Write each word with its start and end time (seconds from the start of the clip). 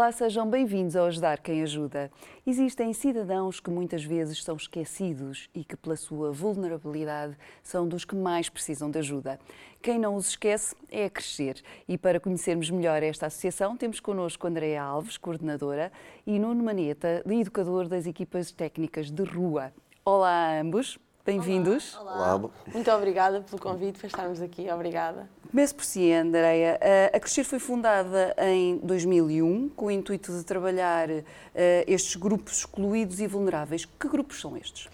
Olá, 0.00 0.12
sejam 0.12 0.48
bem-vindos 0.48 0.96
ao 0.96 1.04
Ajudar 1.04 1.40
Quem 1.40 1.60
Ajuda. 1.60 2.10
Existem 2.46 2.90
cidadãos 2.94 3.60
que 3.60 3.68
muitas 3.68 4.02
vezes 4.02 4.42
são 4.42 4.56
esquecidos 4.56 5.50
e 5.54 5.62
que, 5.62 5.76
pela 5.76 5.94
sua 5.94 6.32
vulnerabilidade, 6.32 7.36
são 7.62 7.86
dos 7.86 8.06
que 8.06 8.16
mais 8.16 8.48
precisam 8.48 8.90
de 8.90 8.98
ajuda. 8.98 9.38
Quem 9.82 9.98
não 9.98 10.14
os 10.14 10.30
esquece 10.30 10.74
é 10.90 11.04
a 11.04 11.10
crescer. 11.10 11.62
E 11.86 11.98
para 11.98 12.18
conhecermos 12.18 12.70
melhor 12.70 13.02
esta 13.02 13.26
associação, 13.26 13.76
temos 13.76 14.00
connosco 14.00 14.46
Andréa 14.46 14.82
Alves, 14.82 15.18
coordenadora, 15.18 15.92
e 16.26 16.38
Nuno 16.38 16.64
Maneta, 16.64 17.22
educador 17.30 17.86
das 17.86 18.06
equipas 18.06 18.50
técnicas 18.50 19.10
de 19.10 19.22
rua. 19.22 19.70
Olá 20.02 20.30
a 20.30 20.60
ambos. 20.62 20.98
Bem-vindos. 21.30 21.96
Olá. 21.96 22.34
Olá. 22.34 22.50
Muito 22.74 22.90
obrigada 22.90 23.40
pelo 23.40 23.62
convite 23.62 24.00
para 24.00 24.08
estarmos 24.08 24.42
aqui. 24.42 24.68
Obrigada. 24.68 25.30
Começo 25.48 25.76
por 25.76 25.84
si, 25.84 26.12
Andreia. 26.12 26.76
Eh, 26.80 27.12
a 27.14 27.20
Crescer 27.20 27.44
foi 27.44 27.60
fundada 27.60 28.34
em 28.36 28.78
2001 28.78 29.68
com 29.68 29.86
o 29.86 29.90
intuito 29.92 30.36
de 30.36 30.42
trabalhar 30.42 31.08
uh, 31.08 31.22
estes 31.86 32.16
grupos 32.16 32.58
excluídos 32.58 33.20
e 33.20 33.28
vulneráveis. 33.28 33.84
Que 33.84 34.08
grupos 34.08 34.40
são 34.40 34.56
estes? 34.56 34.88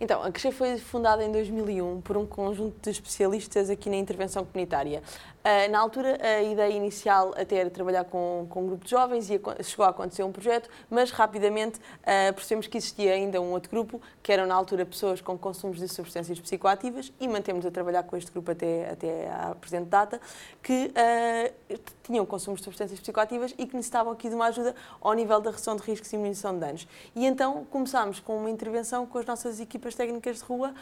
Então, 0.00 0.22
a 0.22 0.32
Crescer 0.32 0.50
foi 0.50 0.78
fundada 0.78 1.22
em 1.22 1.30
2001 1.30 2.00
por 2.00 2.16
um 2.16 2.26
conjunto 2.26 2.80
de 2.80 2.88
especialistas 2.88 3.68
aqui 3.68 3.90
na 3.90 3.96
intervenção 3.96 4.46
comunitária. 4.46 5.02
Uh, 5.40 5.70
na 5.70 5.78
altura, 5.78 6.18
a 6.22 6.42
ideia 6.42 6.72
inicial 6.72 7.34
até 7.36 7.56
era 7.56 7.70
trabalhar 7.70 8.04
com, 8.04 8.46
com 8.48 8.62
um 8.62 8.66
grupo 8.66 8.84
de 8.84 8.90
jovens 8.90 9.30
e 9.30 9.40
chegou 9.62 9.84
a 9.84 9.90
acontecer 9.90 10.22
um 10.22 10.32
projeto, 10.32 10.70
mas 10.88 11.10
rapidamente 11.10 11.78
uh, 11.78 12.32
percebemos 12.34 12.66
que 12.66 12.78
existia 12.78 13.12
ainda 13.12 13.40
um 13.40 13.52
outro 13.52 13.70
grupo, 13.70 14.00
que 14.22 14.32
eram 14.32 14.46
na 14.46 14.54
altura 14.54 14.84
pessoas 14.86 15.20
com 15.20 15.36
consumos 15.36 15.78
de 15.78 15.88
substâncias 15.88 16.38
psicoativas, 16.40 17.12
e 17.20 17.28
mantemos 17.28 17.64
a 17.66 17.70
trabalhar 17.70 18.02
com 18.02 18.16
este 18.16 18.30
grupo 18.30 18.50
até, 18.50 18.90
até 18.90 19.30
à 19.30 19.54
presente 19.54 19.86
data, 19.86 20.18
que 20.62 20.92
uh, 20.92 21.78
tinham 22.02 22.24
consumos 22.24 22.60
de 22.60 22.64
substâncias 22.64 23.00
psicoativas 23.00 23.54
e 23.56 23.66
que 23.66 23.76
necessitavam 23.76 24.12
aqui 24.12 24.28
de 24.28 24.34
uma 24.34 24.46
ajuda 24.46 24.74
ao 25.00 25.12
nível 25.14 25.40
da 25.40 25.50
redução 25.50 25.76
de 25.76 25.82
riscos 25.82 26.08
e 26.08 26.16
diminuição 26.16 26.54
de 26.54 26.60
danos. 26.60 26.88
E 27.14 27.24
então 27.24 27.66
começámos 27.70 28.20
com 28.20 28.36
uma 28.36 28.50
intervenção 28.50 29.06
com 29.06 29.18
as 29.18 29.24
nossas 29.24 29.58
equipas 29.58 29.89
técnicas 29.94 30.38
de 30.38 30.44
rua, 30.44 30.74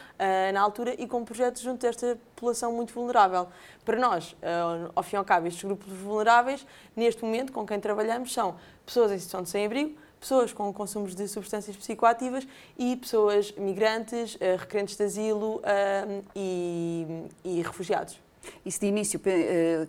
na 0.53 0.61
altura, 0.61 0.95
e 0.97 1.07
com 1.07 1.23
projetos 1.23 1.61
junto 1.61 1.81
desta 1.81 2.17
população 2.35 2.71
muito 2.71 2.93
vulnerável. 2.93 3.47
Para 3.85 3.97
nós, 3.97 4.33
uh, 4.33 4.91
ao 4.95 5.03
fim 5.03 5.15
e 5.15 5.19
ao 5.19 5.25
cabo, 5.25 5.47
estes 5.47 5.63
grupos 5.63 5.91
vulneráveis, 5.91 6.65
neste 6.95 7.23
momento, 7.23 7.51
com 7.51 7.65
quem 7.65 7.79
trabalhamos, 7.79 8.31
são 8.31 8.55
pessoas 8.85 9.11
em 9.11 9.17
situação 9.17 9.43
de 9.43 9.49
sem-abrigo, 9.49 9.97
pessoas 10.19 10.53
com 10.53 10.71
consumos 10.73 11.15
de 11.15 11.27
substâncias 11.27 11.75
psicoativas 11.75 12.47
e 12.77 12.95
pessoas 12.95 13.51
migrantes, 13.53 14.35
uh, 14.35 14.57
requerentes 14.57 14.95
de 14.95 15.03
asilo 15.03 15.57
uh, 15.57 16.23
e, 16.35 17.25
e 17.43 17.61
refugiados. 17.61 18.19
Isso 18.65 18.79
de 18.79 18.87
início, 18.87 19.21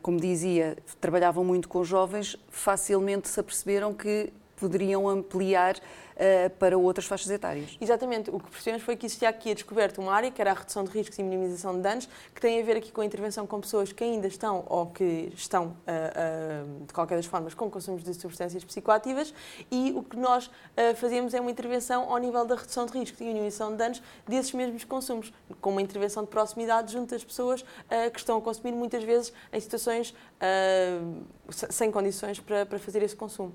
como 0.02 0.20
dizia, 0.20 0.76
trabalhavam 1.00 1.44
muito 1.44 1.68
com 1.68 1.84
jovens, 1.84 2.36
facilmente 2.50 3.28
se 3.28 3.38
aperceberam 3.38 3.94
que 3.94 4.32
poderiam 4.56 5.08
ampliar 5.08 5.76
uh, 5.76 5.80
para 6.58 6.76
outras 6.76 7.06
faixas 7.06 7.30
etárias. 7.30 7.76
Exatamente. 7.80 8.30
O 8.30 8.38
que 8.38 8.50
percebemos 8.50 8.84
foi 8.84 8.96
que 8.96 9.06
existia 9.06 9.28
aqui 9.28 9.50
a 9.50 9.54
descoberta 9.54 10.00
uma 10.00 10.12
área, 10.12 10.30
que 10.30 10.40
era 10.40 10.50
a 10.50 10.54
redução 10.54 10.84
de 10.84 10.90
riscos 10.90 11.18
e 11.18 11.22
minimização 11.22 11.74
de 11.74 11.80
danos, 11.80 12.08
que 12.34 12.40
tem 12.40 12.60
a 12.60 12.64
ver 12.64 12.76
aqui 12.76 12.92
com 12.92 13.00
a 13.00 13.04
intervenção 13.04 13.46
com 13.46 13.60
pessoas 13.60 13.92
que 13.92 14.04
ainda 14.04 14.26
estão 14.26 14.64
ou 14.68 14.86
que 14.86 15.32
estão, 15.34 15.68
uh, 15.68 15.70
uh, 15.70 16.86
de 16.86 16.92
qualquer 16.92 17.16
das 17.16 17.26
formas, 17.26 17.54
com 17.54 17.70
consumos 17.70 18.04
de 18.04 18.12
substâncias 18.14 18.62
psicoativas 18.64 19.32
e 19.70 19.92
o 19.92 20.02
que 20.02 20.16
nós 20.16 20.50
fazemos 20.96 21.34
é 21.34 21.40
uma 21.40 21.50
intervenção 21.50 22.10
ao 22.10 22.18
nível 22.18 22.44
da 22.44 22.54
redução 22.54 22.86
de 22.86 22.92
riscos 22.92 23.20
e 23.20 23.24
minimização 23.24 23.70
de 23.70 23.76
danos 23.76 24.02
desses 24.26 24.52
mesmos 24.52 24.84
consumos, 24.84 25.32
com 25.60 25.70
uma 25.70 25.82
intervenção 25.82 26.22
de 26.22 26.28
proximidade 26.28 26.92
junto 26.92 27.14
às 27.14 27.24
pessoas 27.24 27.62
que 28.12 28.18
estão 28.18 28.38
a 28.38 28.40
consumir 28.40 28.72
muitas 28.72 29.02
vezes 29.04 29.32
em 29.52 29.60
situações 29.60 30.14
sem 31.50 31.90
condições 31.90 32.40
para 32.40 32.78
fazer 32.78 33.02
esse 33.02 33.16
consumo. 33.16 33.52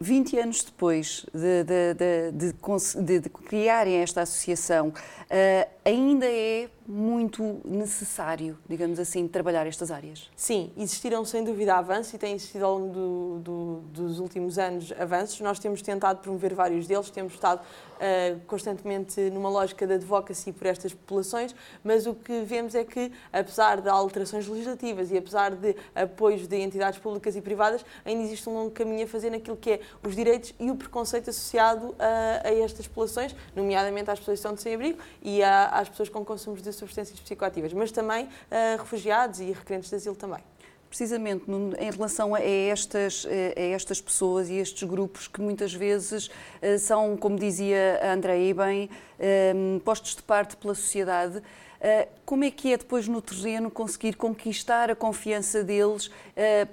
20 0.00 0.36
eh, 0.36 0.42
anos 0.42 0.62
depois 0.62 1.26
de, 1.32 1.64
de, 1.64 2.32
de, 2.32 3.18
de, 3.20 3.28
criarem 3.30 3.96
esta 3.96 4.22
associação, 4.22 4.88
uh, 4.88 5.70
ainda 5.84 6.26
é 6.26 6.68
muito 6.88 7.60
necessário, 7.64 8.58
digamos 8.68 8.98
assim, 8.98 9.26
trabalhar 9.26 9.66
estas 9.66 9.90
áreas? 9.90 10.30
Sim, 10.36 10.72
existiram 10.76 11.24
sem 11.24 11.42
dúvida 11.42 11.74
avanços 11.74 12.14
e 12.14 12.18
têm 12.18 12.34
existido 12.34 12.64
ao 12.64 12.78
longo 12.78 12.92
do, 12.92 13.38
do, 13.40 13.80
dos 13.92 14.20
últimos 14.20 14.58
anos 14.58 14.92
avanços. 14.98 15.40
Nós 15.40 15.58
temos 15.58 15.82
tentado 15.82 16.20
promover 16.20 16.54
vários 16.54 16.86
deles, 16.86 17.10
temos 17.10 17.34
estado 17.34 17.60
uh, 17.60 18.40
constantemente 18.46 19.20
numa 19.30 19.48
lógica 19.48 19.86
de 19.86 19.94
advocacy 19.94 20.52
por 20.52 20.66
estas 20.66 20.94
populações, 20.94 21.54
mas 21.82 22.06
o 22.06 22.14
que 22.14 22.42
vemos 22.42 22.74
é 22.74 22.84
que, 22.84 23.12
apesar 23.32 23.80
de 23.80 23.88
alterações 23.88 24.46
legislativas 24.46 25.10
e 25.10 25.18
apesar 25.18 25.54
de 25.54 25.74
apoios 25.94 26.46
de 26.46 26.56
entidades 26.56 26.98
públicas 26.98 27.34
e 27.36 27.40
privadas, 27.40 27.84
ainda 28.04 28.22
existe 28.22 28.48
um 28.48 28.54
longo 28.54 28.70
caminho 28.70 29.04
a 29.04 29.08
fazer 29.08 29.30
naquilo 29.30 29.56
que 29.56 29.72
é 29.72 29.80
os 30.02 30.14
direitos 30.14 30.54
e 30.60 30.70
o 30.70 30.76
preconceito 30.76 31.30
associado 31.30 31.94
a, 31.98 32.48
a 32.48 32.54
estas 32.54 32.86
populações, 32.86 33.34
nomeadamente 33.54 34.10
às 34.10 34.18
pessoas 34.18 34.36
que 34.36 34.40
estão 34.40 34.54
de 34.54 34.62
sem-abrigo 34.62 34.98
e 35.22 35.42
a, 35.42 35.66
às 35.66 35.88
pessoas 35.88 36.08
com 36.08 36.24
consumos 36.24 36.62
de 36.62 36.68
substâncias 36.76 37.18
psicoativas, 37.18 37.72
mas 37.72 37.90
também 37.90 38.28
a 38.50 38.76
refugiados 38.78 39.40
e 39.40 39.52
requerentes 39.52 39.90
de 39.90 39.96
asilo 39.96 40.16
também 40.16 40.40
precisamente 40.88 41.44
em 41.78 41.90
relação 41.90 42.34
a 42.34 42.40
estas, 42.40 43.26
a 43.26 43.60
estas 43.60 44.00
pessoas 44.00 44.48
e 44.48 44.54
estes 44.54 44.88
grupos 44.88 45.28
que 45.28 45.40
muitas 45.40 45.74
vezes 45.74 46.30
eh, 46.62 46.78
são, 46.78 47.16
como 47.16 47.38
dizia 47.38 48.00
a 48.02 48.12
Andréia 48.12 48.54
bem, 48.54 48.88
eh, 49.18 49.52
postos 49.84 50.16
de 50.16 50.22
parte 50.22 50.56
pela 50.56 50.74
sociedade. 50.74 51.42
Eh, 51.80 52.08
como 52.24 52.44
é 52.44 52.50
que 52.50 52.72
é 52.72 52.76
depois 52.76 53.06
no 53.08 53.20
terreno 53.20 53.70
conseguir 53.70 54.14
conquistar 54.14 54.90
a 54.90 54.96
confiança 54.96 55.62
deles 55.62 56.10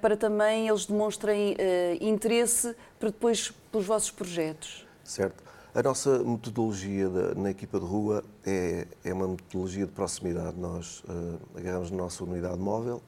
para 0.00 0.16
também 0.16 0.68
eles 0.68 0.86
demonstrem 0.86 1.56
interesse 2.00 2.74
para 2.98 3.10
depois 3.10 3.52
pelos 3.70 3.86
vossos 3.86 4.10
projetos? 4.10 4.86
Certo. 5.04 5.43
A 5.74 5.82
nossa 5.82 6.20
metodologia 6.20 7.08
de, 7.08 7.34
na 7.34 7.50
equipa 7.50 7.80
de 7.80 7.84
rua 7.84 8.22
é, 8.46 8.86
é, 9.02 9.12
uma 9.12 9.26
metodologia 9.26 9.84
de 9.84 9.90
proximidade. 9.90 10.56
Nós 10.56 11.00
uh, 11.00 11.40
agarramos 11.58 11.90
na 11.90 11.96
nossa 11.96 12.22
unidade 12.22 12.60
móvel, 12.60 13.02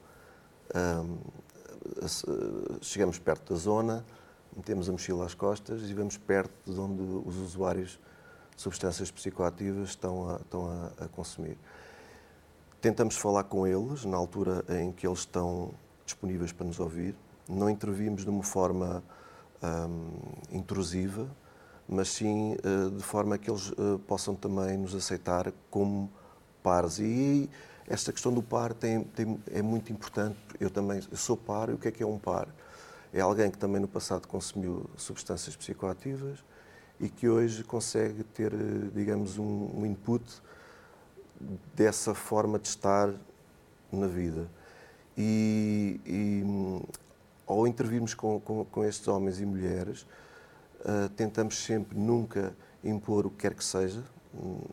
uh, 0.74 1.02
uh, 1.04 2.78
chegamos 2.82 3.20
perto 3.20 3.54
da 3.54 3.60
zona, 3.60 4.04
metemos 4.56 4.88
a 4.88 4.92
mochila 4.92 5.24
às 5.26 5.32
costas 5.32 5.88
e 5.88 5.94
vamos 5.94 6.16
perto 6.16 6.72
de 6.72 6.80
onde 6.80 7.00
os 7.24 7.36
usuários 7.36 8.00
de 8.56 8.62
substâncias 8.62 9.12
psicoativas 9.12 9.90
estão 9.90 10.28
a, 10.28 10.36
estão 10.38 10.68
a, 10.68 11.04
a 11.04 11.08
consumir. 11.08 11.56
Tentamos 12.80 13.16
falar 13.16 13.44
com 13.44 13.64
eles 13.64 14.04
na 14.04 14.16
altura 14.16 14.64
em 14.80 14.90
que 14.90 15.06
eles 15.06 15.20
estão 15.20 15.70
disponíveis 16.04 16.50
para 16.50 16.66
nos 16.66 16.80
ouvir. 16.80 17.14
Não 17.48 17.70
intervimos 17.70 18.24
de 18.24 18.28
uma 18.28 18.42
forma 18.42 19.04
um, 19.62 20.10
intrusiva, 20.50 21.30
mas 21.88 22.08
sim 22.08 22.56
eh, 22.62 22.90
de 22.96 23.02
forma 23.02 23.38
que 23.38 23.50
eles 23.50 23.72
eh, 23.72 23.98
possam 24.06 24.34
também 24.34 24.76
nos 24.76 24.94
aceitar 24.94 25.52
como 25.70 26.10
pares. 26.62 26.98
E 26.98 27.48
esta 27.86 28.12
questão 28.12 28.32
do 28.32 28.42
par 28.42 28.74
tem, 28.74 29.04
tem, 29.04 29.40
é 29.50 29.62
muito 29.62 29.92
importante. 29.92 30.38
Eu 30.58 30.70
também 30.70 31.00
eu 31.10 31.16
sou 31.16 31.36
par, 31.36 31.68
e 31.68 31.72
o 31.72 31.78
que 31.78 31.88
é 31.88 31.90
que 31.90 32.02
é 32.02 32.06
um 32.06 32.18
par? 32.18 32.48
É 33.12 33.20
alguém 33.20 33.50
que 33.50 33.58
também 33.58 33.80
no 33.80 33.88
passado 33.88 34.26
consumiu 34.26 34.90
substâncias 34.96 35.54
psicoativas 35.54 36.44
e 36.98 37.08
que 37.08 37.28
hoje 37.28 37.62
consegue 37.62 38.24
ter, 38.24 38.52
eh, 38.52 38.90
digamos, 38.94 39.38
um, 39.38 39.70
um 39.74 39.86
input 39.86 40.24
dessa 41.74 42.14
forma 42.14 42.58
de 42.58 42.68
estar 42.68 43.12
na 43.92 44.06
vida. 44.06 44.50
E, 45.16 46.00
e 46.04 46.82
ao 47.46 47.66
intervirmos 47.66 48.12
com, 48.12 48.40
com, 48.40 48.64
com 48.64 48.84
estes 48.84 49.06
homens 49.08 49.40
e 49.40 49.46
mulheres, 49.46 50.06
Uh, 50.86 51.08
tentamos 51.16 51.58
sempre 51.64 51.98
nunca 51.98 52.56
impor 52.84 53.26
o 53.26 53.30
que 53.30 53.38
quer 53.38 53.54
que 53.54 53.64
seja, 53.64 54.04
uh, 54.32 54.70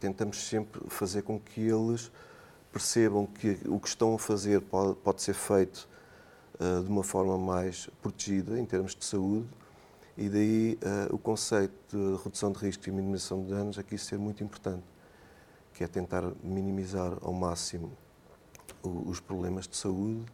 tentamos 0.00 0.38
sempre 0.38 0.80
fazer 0.88 1.20
com 1.20 1.38
que 1.38 1.60
eles 1.60 2.10
percebam 2.72 3.26
que 3.26 3.58
o 3.66 3.78
que 3.78 3.88
estão 3.88 4.14
a 4.14 4.18
fazer 4.18 4.62
pode, 4.62 4.94
pode 5.00 5.20
ser 5.20 5.34
feito 5.34 5.86
uh, 6.54 6.82
de 6.82 6.88
uma 6.88 7.02
forma 7.02 7.36
mais 7.36 7.90
protegida 8.00 8.58
em 8.58 8.64
termos 8.64 8.94
de 8.94 9.04
saúde. 9.04 9.46
E 10.16 10.30
daí 10.30 10.78
o 11.10 11.16
conceito 11.16 11.72
de 11.88 12.22
redução 12.22 12.52
de 12.52 12.58
riscos 12.58 12.86
e 12.86 12.90
minimização 12.90 13.42
de 13.42 13.50
danos 13.50 13.78
aqui 13.78 13.96
ser 13.96 14.18
muito 14.18 14.44
importante, 14.44 14.84
que 15.72 15.82
é 15.82 15.86
tentar 15.86 16.22
minimizar 16.42 17.16
ao 17.22 17.32
máximo 17.32 17.92
os 18.82 19.18
problemas 19.18 19.66
de 19.66 19.76
saúde 19.76 20.26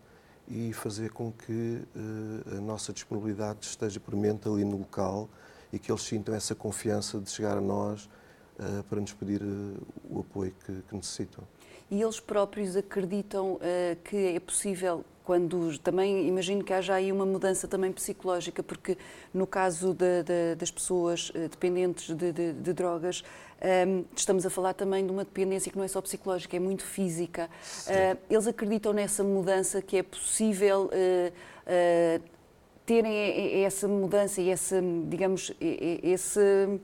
e 0.49 0.73
fazer 0.73 1.11
com 1.11 1.33
que 1.33 1.83
uh, 1.97 2.57
a 2.57 2.61
nossa 2.61 2.93
disponibilidade 2.93 3.67
esteja 3.67 3.99
premente 3.99 4.49
ali 4.49 4.65
no 4.65 4.79
local 4.79 5.29
e 5.73 5.79
que 5.79 5.91
eles 5.91 6.03
sintam 6.03 6.35
essa 6.35 6.55
confiança 6.55 7.19
de 7.21 7.31
chegar 7.31 7.59
a 7.59 7.61
nós 7.61 8.09
uh, 8.59 8.83
para 8.85 9.01
nos 9.01 9.13
pedir 9.13 9.43
uh, 9.43 9.87
o 10.09 10.21
apoio 10.21 10.55
que, 10.65 10.83
que, 10.83 10.95
necessitam. 10.95 11.45
E 11.91 12.03
eles 12.03 12.19
próprios 12.19 12.77
acreditam 12.77 13.61
que 14.05 14.17
é 14.17 14.41
possível 14.41 15.05
quando 15.25 15.77
também 15.79 16.29
imagino 16.29 16.63
que 16.63 16.73
haja 16.73 16.95
aí 16.95 17.11
uma 17.11 17.27
mudança 17.27 17.67
também 17.67 17.93
psicológica, 17.93 18.63
porque 18.63 18.97
no 19.35 19.47
caso 19.47 19.93
de, 19.93 20.23
de, 20.23 20.55
das 20.57 20.71
pessoas 20.71 21.33
dependentes 21.51 22.15
de, 22.15 22.33
de 22.33 22.73
drogas, 22.73 23.25
um, 23.89 24.05
estamos 24.15 24.45
a 24.45 24.51
falar 24.51 24.75
também 24.75 25.05
de 25.07 25.11
uma 25.11 25.25
dependência 25.25 25.73
que 25.73 25.79
não 25.79 25.85
é 25.85 25.89
só 25.89 26.01
psicológica, 26.03 26.57
é 26.57 26.61
muito 26.61 26.85
física. 26.85 27.49
Uh, 27.87 28.19
eles 28.29 28.47
acreditam 28.47 28.93
nessa 28.93 29.25
mudança 29.25 29.81
que 29.81 29.97
é 29.97 30.03
possível 30.03 30.91
uh, 30.93 32.21
uh, 32.21 32.23
terem 32.85 33.65
essa 33.65 33.89
mudança 33.89 34.41
e 34.41 34.51
esse, 34.51 34.81
digamos, 35.09 35.53
esse 35.61 36.41
eh, 36.41 36.79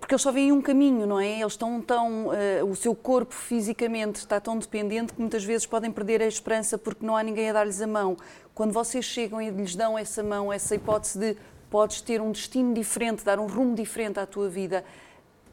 porque 0.00 0.14
eles 0.14 0.22
só 0.22 0.32
veem 0.32 0.52
um 0.52 0.62
caminho, 0.62 1.06
não 1.06 1.20
é? 1.20 1.40
Eles 1.40 1.52
estão 1.52 1.80
tão. 1.82 2.28
Uh, 2.28 2.64
o 2.70 2.74
seu 2.74 2.94
corpo 2.94 3.34
fisicamente 3.34 4.16
está 4.16 4.40
tão 4.40 4.58
dependente 4.58 5.12
que 5.12 5.20
muitas 5.20 5.44
vezes 5.44 5.66
podem 5.66 5.90
perder 5.90 6.22
a 6.22 6.26
esperança 6.26 6.78
porque 6.78 7.04
não 7.04 7.16
há 7.16 7.22
ninguém 7.22 7.50
a 7.50 7.52
dar-lhes 7.52 7.80
a 7.82 7.86
mão. 7.86 8.16
Quando 8.54 8.72
vocês 8.72 9.04
chegam 9.04 9.40
e 9.40 9.50
lhes 9.50 9.74
dão 9.74 9.98
essa 9.98 10.22
mão, 10.22 10.52
essa 10.52 10.74
hipótese 10.74 11.18
de 11.18 11.36
podes 11.68 12.00
ter 12.00 12.20
um 12.20 12.32
destino 12.32 12.72
diferente, 12.72 13.24
dar 13.24 13.38
um 13.38 13.46
rumo 13.46 13.74
diferente 13.74 14.18
à 14.18 14.26
tua 14.26 14.48
vida, 14.48 14.84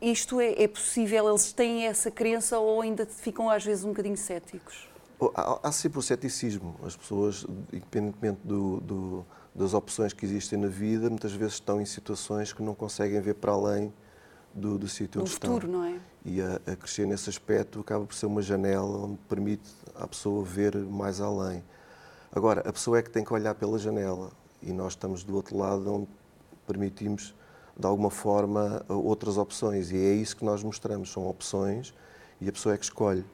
isto 0.01 0.39
é, 0.39 0.63
é 0.63 0.67
possível? 0.67 1.27
Eles 1.29 1.51
têm 1.51 1.85
essa 1.85 2.09
crença 2.09 2.59
ou 2.59 2.81
ainda 2.81 3.05
ficam 3.05 3.49
às 3.49 3.63
vezes 3.65 3.83
um 3.83 3.89
bocadinho 3.89 4.17
céticos? 4.17 4.87
Há, 5.33 5.59
há 5.63 5.71
sempre 5.71 5.99
o 5.99 6.01
ceticismo. 6.01 6.75
As 6.83 6.95
pessoas, 6.95 7.45
independentemente 7.73 8.39
do, 8.43 8.79
do 8.81 9.25
das 9.57 9.73
opções 9.73 10.13
que 10.13 10.23
existem 10.23 10.59
na 10.59 10.67
vida, 10.67 11.09
muitas 11.09 11.33
vezes 11.33 11.55
estão 11.55 11.81
em 11.81 11.85
situações 11.85 12.53
que 12.53 12.61
não 12.61 12.75
conseguem 12.75 13.19
ver 13.19 13.33
para 13.33 13.51
além 13.51 13.91
do, 14.53 14.77
do 14.77 14.87
sítio 14.87 15.21
onde 15.21 15.31
futuro, 15.31 15.65
estão. 15.65 15.81
não 15.81 15.83
é? 15.83 15.99
E 16.23 16.39
a, 16.39 16.61
a, 16.71 16.75
crescer 16.75 17.07
nesse 17.07 17.27
aspecto 17.27 17.79
acaba 17.79 18.05
por 18.05 18.13
ser 18.13 18.27
uma 18.27 18.41
janela 18.41 19.05
onde 19.05 19.17
permite 19.27 19.67
à 19.95 20.07
pessoa 20.07 20.43
ver 20.43 20.75
mais 20.75 21.19
além. 21.19 21.63
Agora, 22.31 22.61
a 22.69 22.71
pessoa 22.71 22.99
é 22.99 23.01
que 23.01 23.09
tem 23.09 23.23
que 23.23 23.33
olhar 23.33 23.55
pela 23.55 23.79
janela 23.79 24.31
e 24.61 24.71
nós 24.71 24.93
estamos 24.93 25.23
do 25.23 25.35
outro 25.35 25.57
lado 25.57 25.91
onde 25.91 26.07
permitimos, 26.67 27.33
de 27.75 27.87
alguma 27.87 28.11
forma, 28.11 28.85
outras 28.87 29.37
opções. 29.37 29.91
E 29.91 29.97
é 29.97 30.13
isso 30.13 30.37
que 30.37 30.45
nós 30.45 30.63
mostramos, 30.63 31.11
são 31.11 31.27
opções 31.27 31.95
e 32.39 32.47
a 32.47 32.51
pessoa 32.51 32.75
é 32.75 32.77
que 32.77 32.85
escolhe. 32.85 33.25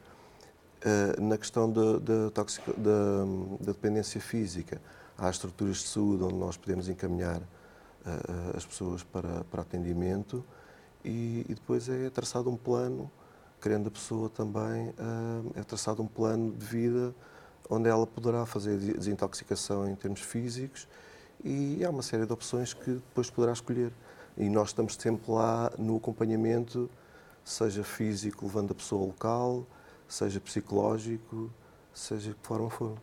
Uh, 0.84 1.22
na 1.22 1.38
questão 1.38 1.72
da 1.72 1.94
de, 1.94 2.30
de, 2.30 2.78
de, 2.78 3.66
dependência 3.66 4.20
física, 4.20 4.82
há 5.18 5.30
estruturas 5.30 5.78
de 5.78 5.88
saúde 5.88 6.24
onde 6.24 6.36
nós 6.36 6.58
podemos 6.58 6.90
encaminhar 6.90 7.38
uh, 7.38 8.58
as 8.58 8.66
pessoas 8.66 9.02
para, 9.02 9.46
para 9.46 9.62
atendimento 9.62 10.44
e, 11.06 11.46
e, 11.48 11.54
depois 11.54 11.88
é 11.88 12.10
traçado 12.10 12.50
um 12.50 12.58
plano, 12.58 13.10
querendo 13.62 13.88
a 13.88 13.92
pessoa 13.92 14.30
também, 14.30 14.94
é 15.56 15.64
traçado 15.64 16.02
um 16.02 16.08
plano 16.08 16.52
de 16.52 16.66
vida 16.66 17.16
onde 17.70 17.90
ela 17.90 18.06
poderá 18.06 18.46
fazer 18.46 18.78
desintoxicação 18.78 19.90
em 19.90 19.96
termos 19.96 20.20
físicos 20.20 20.88
e 21.44 21.84
há 21.84 21.90
uma 21.90 22.02
série 22.02 22.26
de 22.26 22.34
opções 22.34 22.74
que 22.74 22.92
depois 22.92 23.30
poderá 23.30 23.54
escolher. 23.54 23.92
E 24.38 24.50
nós 24.50 24.70
estamos 24.70 24.96
sempre 24.96 25.32
lá 25.32 25.72
no 25.78 25.98
acompanhamento, 25.98 26.90
seja 27.44 27.84
físico, 27.84 28.46
levando 28.46 28.72
a 28.72 28.76
pessoa 28.76 29.02
ao 29.02 29.08
local, 29.08 29.66
seja 30.08 30.40
psicológico, 30.40 31.50
seja 31.94 32.30
de 32.30 32.36
que 32.36 32.48
forma 32.48 32.70
for. 32.70 32.98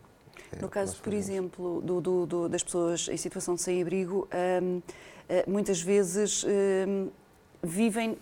É, 0.51 0.61
no 0.61 0.69
caso, 0.69 1.01
por 1.01 1.13
exemplo, 1.13 1.81
do, 1.81 2.01
do, 2.01 2.25
do, 2.25 2.49
das 2.49 2.63
pessoas 2.63 3.07
em 3.09 3.17
situação 3.17 3.55
de 3.55 3.61
sem-abrigo, 3.61 4.27
hum, 4.61 4.81
eh, 5.29 5.45
muitas 5.47 5.81
vezes 5.81 6.43
hum, 6.43 7.09
vivem 7.63 8.17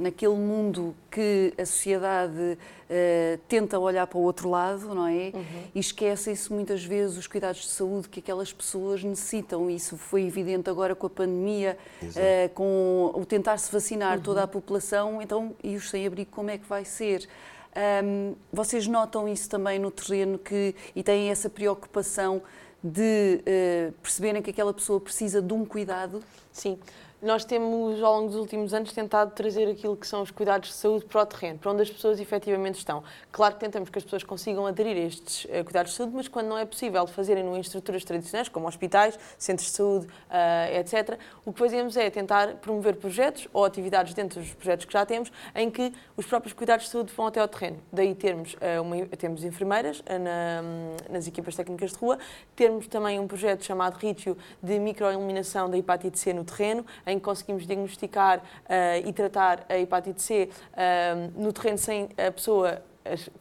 naquele 0.00 0.34
mundo 0.34 0.94
que 1.10 1.52
a 1.58 1.66
sociedade 1.66 2.32
uh, 2.38 3.38
tenta 3.46 3.78
olhar 3.78 4.06
para 4.06 4.18
o 4.18 4.22
outro 4.22 4.48
lado, 4.48 4.94
não 4.94 5.06
é? 5.06 5.30
Uhum. 5.34 5.44
E 5.74 5.78
esquecem-se 5.78 6.50
muitas 6.50 6.82
vezes 6.82 7.18
os 7.18 7.26
cuidados 7.26 7.62
de 7.62 7.68
saúde 7.68 8.08
que 8.08 8.20
aquelas 8.20 8.52
pessoas 8.52 9.04
necessitam. 9.04 9.68
Isso 9.68 9.96
foi 9.98 10.22
evidente 10.22 10.70
agora 10.70 10.94
com 10.94 11.06
a 11.06 11.10
pandemia, 11.10 11.76
uh, 12.02 12.48
com 12.54 13.12
o 13.14 13.26
tentar-se 13.26 13.70
vacinar 13.70 14.16
uhum. 14.16 14.22
toda 14.22 14.42
a 14.42 14.46
população. 14.46 15.20
Então, 15.20 15.54
e 15.62 15.76
os 15.76 15.90
sem-abrigo, 15.90 16.30
como 16.30 16.48
é 16.50 16.56
que 16.56 16.66
vai 16.66 16.84
ser? 16.84 17.28
Um, 17.76 18.34
vocês 18.52 18.86
notam 18.86 19.28
isso 19.28 19.48
também 19.48 19.78
no 19.78 19.90
terreno 19.90 20.38
que, 20.38 20.74
e 20.96 21.02
têm 21.02 21.30
essa 21.30 21.48
preocupação 21.48 22.42
de 22.82 23.40
uh, 23.40 23.92
perceberem 24.02 24.42
que 24.42 24.50
aquela 24.50 24.72
pessoa 24.72 25.00
precisa 25.00 25.42
de 25.42 25.52
um 25.52 25.64
cuidado? 25.64 26.22
Sim. 26.52 26.78
Nós 27.20 27.44
temos, 27.44 28.00
ao 28.00 28.14
longo 28.14 28.28
dos 28.28 28.36
últimos 28.36 28.72
anos, 28.72 28.92
tentado 28.92 29.32
trazer 29.32 29.68
aquilo 29.68 29.96
que 29.96 30.06
são 30.06 30.22
os 30.22 30.30
cuidados 30.30 30.68
de 30.68 30.74
saúde 30.76 31.04
para 31.04 31.22
o 31.22 31.26
terreno, 31.26 31.58
para 31.58 31.72
onde 31.72 31.82
as 31.82 31.90
pessoas 31.90 32.20
efetivamente 32.20 32.76
estão. 32.76 33.02
Claro 33.32 33.54
que 33.54 33.60
tentamos 33.60 33.90
que 33.90 33.98
as 33.98 34.04
pessoas 34.04 34.22
consigam 34.22 34.64
aderir 34.64 34.96
a 34.96 35.00
estes 35.00 35.44
uh, 35.46 35.64
cuidados 35.64 35.90
de 35.90 35.98
saúde, 35.98 36.14
mas 36.14 36.28
quando 36.28 36.46
não 36.46 36.56
é 36.56 36.64
possível 36.64 37.04
fazerem 37.08 37.44
em 37.44 37.58
estruturas 37.58 38.04
tradicionais, 38.04 38.48
como 38.48 38.68
hospitais, 38.68 39.18
centros 39.36 39.68
de 39.68 39.76
saúde, 39.76 40.06
uh, 40.06 40.78
etc., 40.78 41.18
o 41.44 41.52
que 41.52 41.58
fazemos 41.58 41.96
é 41.96 42.08
tentar 42.08 42.54
promover 42.58 42.94
projetos 42.94 43.48
ou 43.52 43.64
atividades 43.64 44.14
dentro 44.14 44.40
dos 44.40 44.54
projetos 44.54 44.84
que 44.84 44.92
já 44.92 45.04
temos, 45.04 45.32
em 45.56 45.68
que 45.72 45.92
os 46.16 46.24
próprios 46.24 46.52
cuidados 46.52 46.84
de 46.84 46.92
saúde 46.92 47.12
vão 47.16 47.26
até 47.26 47.40
ao 47.40 47.48
terreno. 47.48 47.78
Daí 47.92 48.14
termos, 48.14 48.54
uh, 48.54 48.80
uma, 48.80 49.06
temos 49.06 49.42
enfermeiras 49.42 50.04
na, 50.06 50.62
nas 51.10 51.26
equipas 51.26 51.56
técnicas 51.56 51.90
de 51.90 51.96
rua, 51.96 52.16
termos 52.54 52.86
também 52.86 53.18
um 53.18 53.26
projeto 53.26 53.64
chamado 53.64 53.96
Rítio 53.96 54.38
de 54.62 54.78
microeliminação 54.78 55.68
da 55.68 55.76
hepatite 55.76 56.16
C 56.16 56.32
no 56.32 56.44
terreno, 56.44 56.86
em 57.08 57.18
que 57.18 57.24
conseguimos 57.24 57.66
diagnosticar 57.66 58.38
uh, 58.38 59.06
e 59.06 59.12
tratar 59.12 59.64
a 59.68 59.78
hepatite 59.78 60.22
C 60.22 60.48
uh, 60.72 61.40
no 61.40 61.52
terreno 61.52 61.78
sem 61.78 62.08
a 62.16 62.30
pessoa 62.30 62.82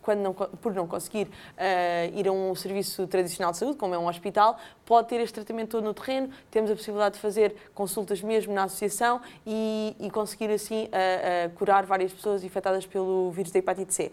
quando 0.02 0.20
não, 0.20 0.34
por 0.34 0.74
não 0.74 0.88
conseguir 0.88 1.28
uh, 1.28 2.18
ir 2.18 2.28
a 2.28 2.32
um 2.32 2.54
serviço 2.56 3.08
tradicional 3.08 3.52
de 3.52 3.58
saúde, 3.58 3.78
como 3.78 3.94
é 3.94 3.98
um 3.98 4.08
hospital, 4.08 4.58
pode 4.86 5.08
ter 5.10 5.20
este 5.20 5.34
tratamento 5.34 5.72
todo 5.72 5.84
no 5.84 5.94
terreno. 5.94 6.30
Temos 6.52 6.72
a 6.72 6.76
possibilidade 6.76 7.16
de 7.16 7.22
fazer 7.22 7.56
consultas 7.74 8.22
mesmo 8.22 8.54
na 8.54 8.64
associação 8.64 9.22
e, 9.46 9.96
e 10.00 10.10
conseguir 10.10 10.50
assim 10.52 10.86
uh, 10.86 10.88
uh, 10.88 11.50
curar 11.56 11.86
várias 11.86 12.14
pessoas 12.14 12.44
infectadas 12.44 12.86
pelo 12.86 13.32
vírus 13.32 13.52
da 13.52 13.60
hepatite 13.60 13.94
C. 13.94 14.12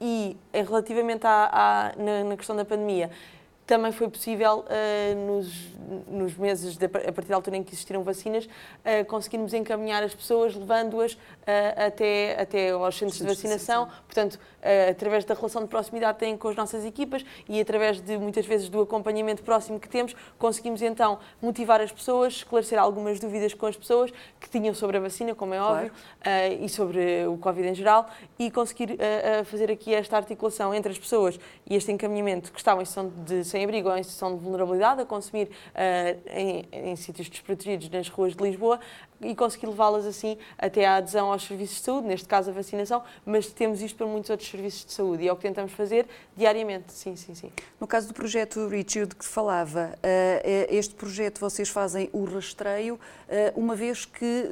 e 0.00 0.36
relativamente 0.52 1.26
à, 1.26 1.50
à 1.52 1.92
na, 1.96 2.24
na 2.24 2.36
questão 2.36 2.56
da 2.56 2.64
pandemia, 2.64 3.10
também 3.70 3.92
foi 3.92 4.08
possível, 4.08 4.64
uh, 4.66 5.26
nos, 5.26 5.54
nos, 6.08 6.36
meses, 6.36 6.76
de, 6.76 6.86
a 6.86 7.12
partir 7.12 7.28
da 7.28 7.36
altura 7.36 7.56
em 7.56 7.62
que 7.62 7.72
existiram 7.72 8.02
vacinas, 8.02 8.46
uh, 8.46 9.04
conseguirmos 9.06 9.54
encaminhar 9.54 10.02
as 10.02 10.12
pessoas, 10.12 10.56
levando-as 10.56 11.12
uh, 11.12 11.18
até, 11.86 12.36
até 12.40 12.70
aos 12.70 12.98
centros 12.98 13.18
de 13.20 13.26
vacinação. 13.26 13.88
Portanto, 14.06 14.40
através 14.90 15.24
da 15.24 15.34
relação 15.34 15.62
de 15.62 15.68
proximidade 15.68 16.18
que 16.18 16.24
têm 16.24 16.36
com 16.36 16.48
as 16.48 16.56
nossas 16.56 16.84
equipas 16.84 17.24
e 17.48 17.60
através 17.60 18.00
de, 18.00 18.18
muitas 18.18 18.44
vezes, 18.44 18.68
do 18.68 18.80
acompanhamento 18.80 19.42
próximo 19.42 19.78
que 19.78 19.88
temos, 19.88 20.14
conseguimos 20.36 20.82
então 20.82 21.18
motivar 21.40 21.80
as 21.80 21.92
pessoas, 21.92 22.34
esclarecer 22.34 22.78
algumas 22.78 23.20
dúvidas 23.20 23.54
com 23.54 23.66
as 23.66 23.76
pessoas 23.76 24.12
que 24.38 24.50
tinham 24.50 24.74
sobre 24.74 24.98
a 24.98 25.00
vacina, 25.00 25.34
como 25.34 25.54
é 25.54 25.62
óbvio, 25.62 25.92
claro. 26.20 26.54
e 26.60 26.68
sobre 26.68 27.24
o 27.26 27.38
Covid 27.38 27.68
em 27.68 27.74
geral, 27.74 28.10
e 28.38 28.50
conseguir 28.50 28.98
fazer 29.46 29.70
aqui 29.70 29.94
esta 29.94 30.16
articulação 30.16 30.74
entre 30.74 30.92
as 30.92 30.98
pessoas 30.98 31.38
e 31.66 31.74
este 31.74 31.90
encaminhamento 31.90 32.52
que 32.52 32.58
estavam 32.58 32.82
em 32.82 32.84
situação 32.84 33.10
de 33.24 33.44
sem-abrigo 33.60 33.88
ou 33.88 33.96
em 33.96 34.02
situação 34.02 34.36
de 34.36 34.42
vulnerabilidade, 34.42 35.02
a 35.02 35.04
consumir 35.04 35.48
uh, 35.48 36.30
em, 36.30 36.64
em 36.72 36.96
sítios 36.96 37.28
desprotegidos 37.28 37.88
nas 37.90 38.08
ruas 38.08 38.34
de 38.34 38.42
Lisboa 38.42 38.80
e 39.20 39.34
conseguir 39.34 39.66
levá-las 39.66 40.06
assim 40.06 40.38
até 40.56 40.86
à 40.86 40.96
adesão 40.96 41.30
aos 41.30 41.42
serviços 41.42 41.76
de 41.76 41.82
saúde, 41.82 42.06
neste 42.06 42.26
caso 42.26 42.50
a 42.50 42.54
vacinação, 42.54 43.02
mas 43.26 43.48
temos 43.48 43.82
isto 43.82 43.96
para 43.96 44.06
muitos 44.06 44.30
outros 44.30 44.48
serviços 44.48 44.86
de 44.86 44.92
saúde 44.92 45.24
e 45.24 45.28
é 45.28 45.32
o 45.32 45.36
que 45.36 45.42
tentamos 45.42 45.72
fazer 45.72 46.06
diariamente, 46.34 46.92
sim, 46.92 47.14
sim, 47.16 47.34
sim. 47.34 47.52
No 47.78 47.86
caso 47.86 48.08
do 48.08 48.14
projeto 48.14 48.66
Richard 48.66 49.14
que 49.14 49.24
falava, 49.24 49.92
uh, 49.94 50.66
este 50.70 50.94
projeto 50.94 51.38
vocês 51.38 51.68
fazem 51.68 52.08
o 52.12 52.24
rastreio, 52.24 52.98
uma 53.54 53.76
vez 53.76 54.04
que, 54.04 54.48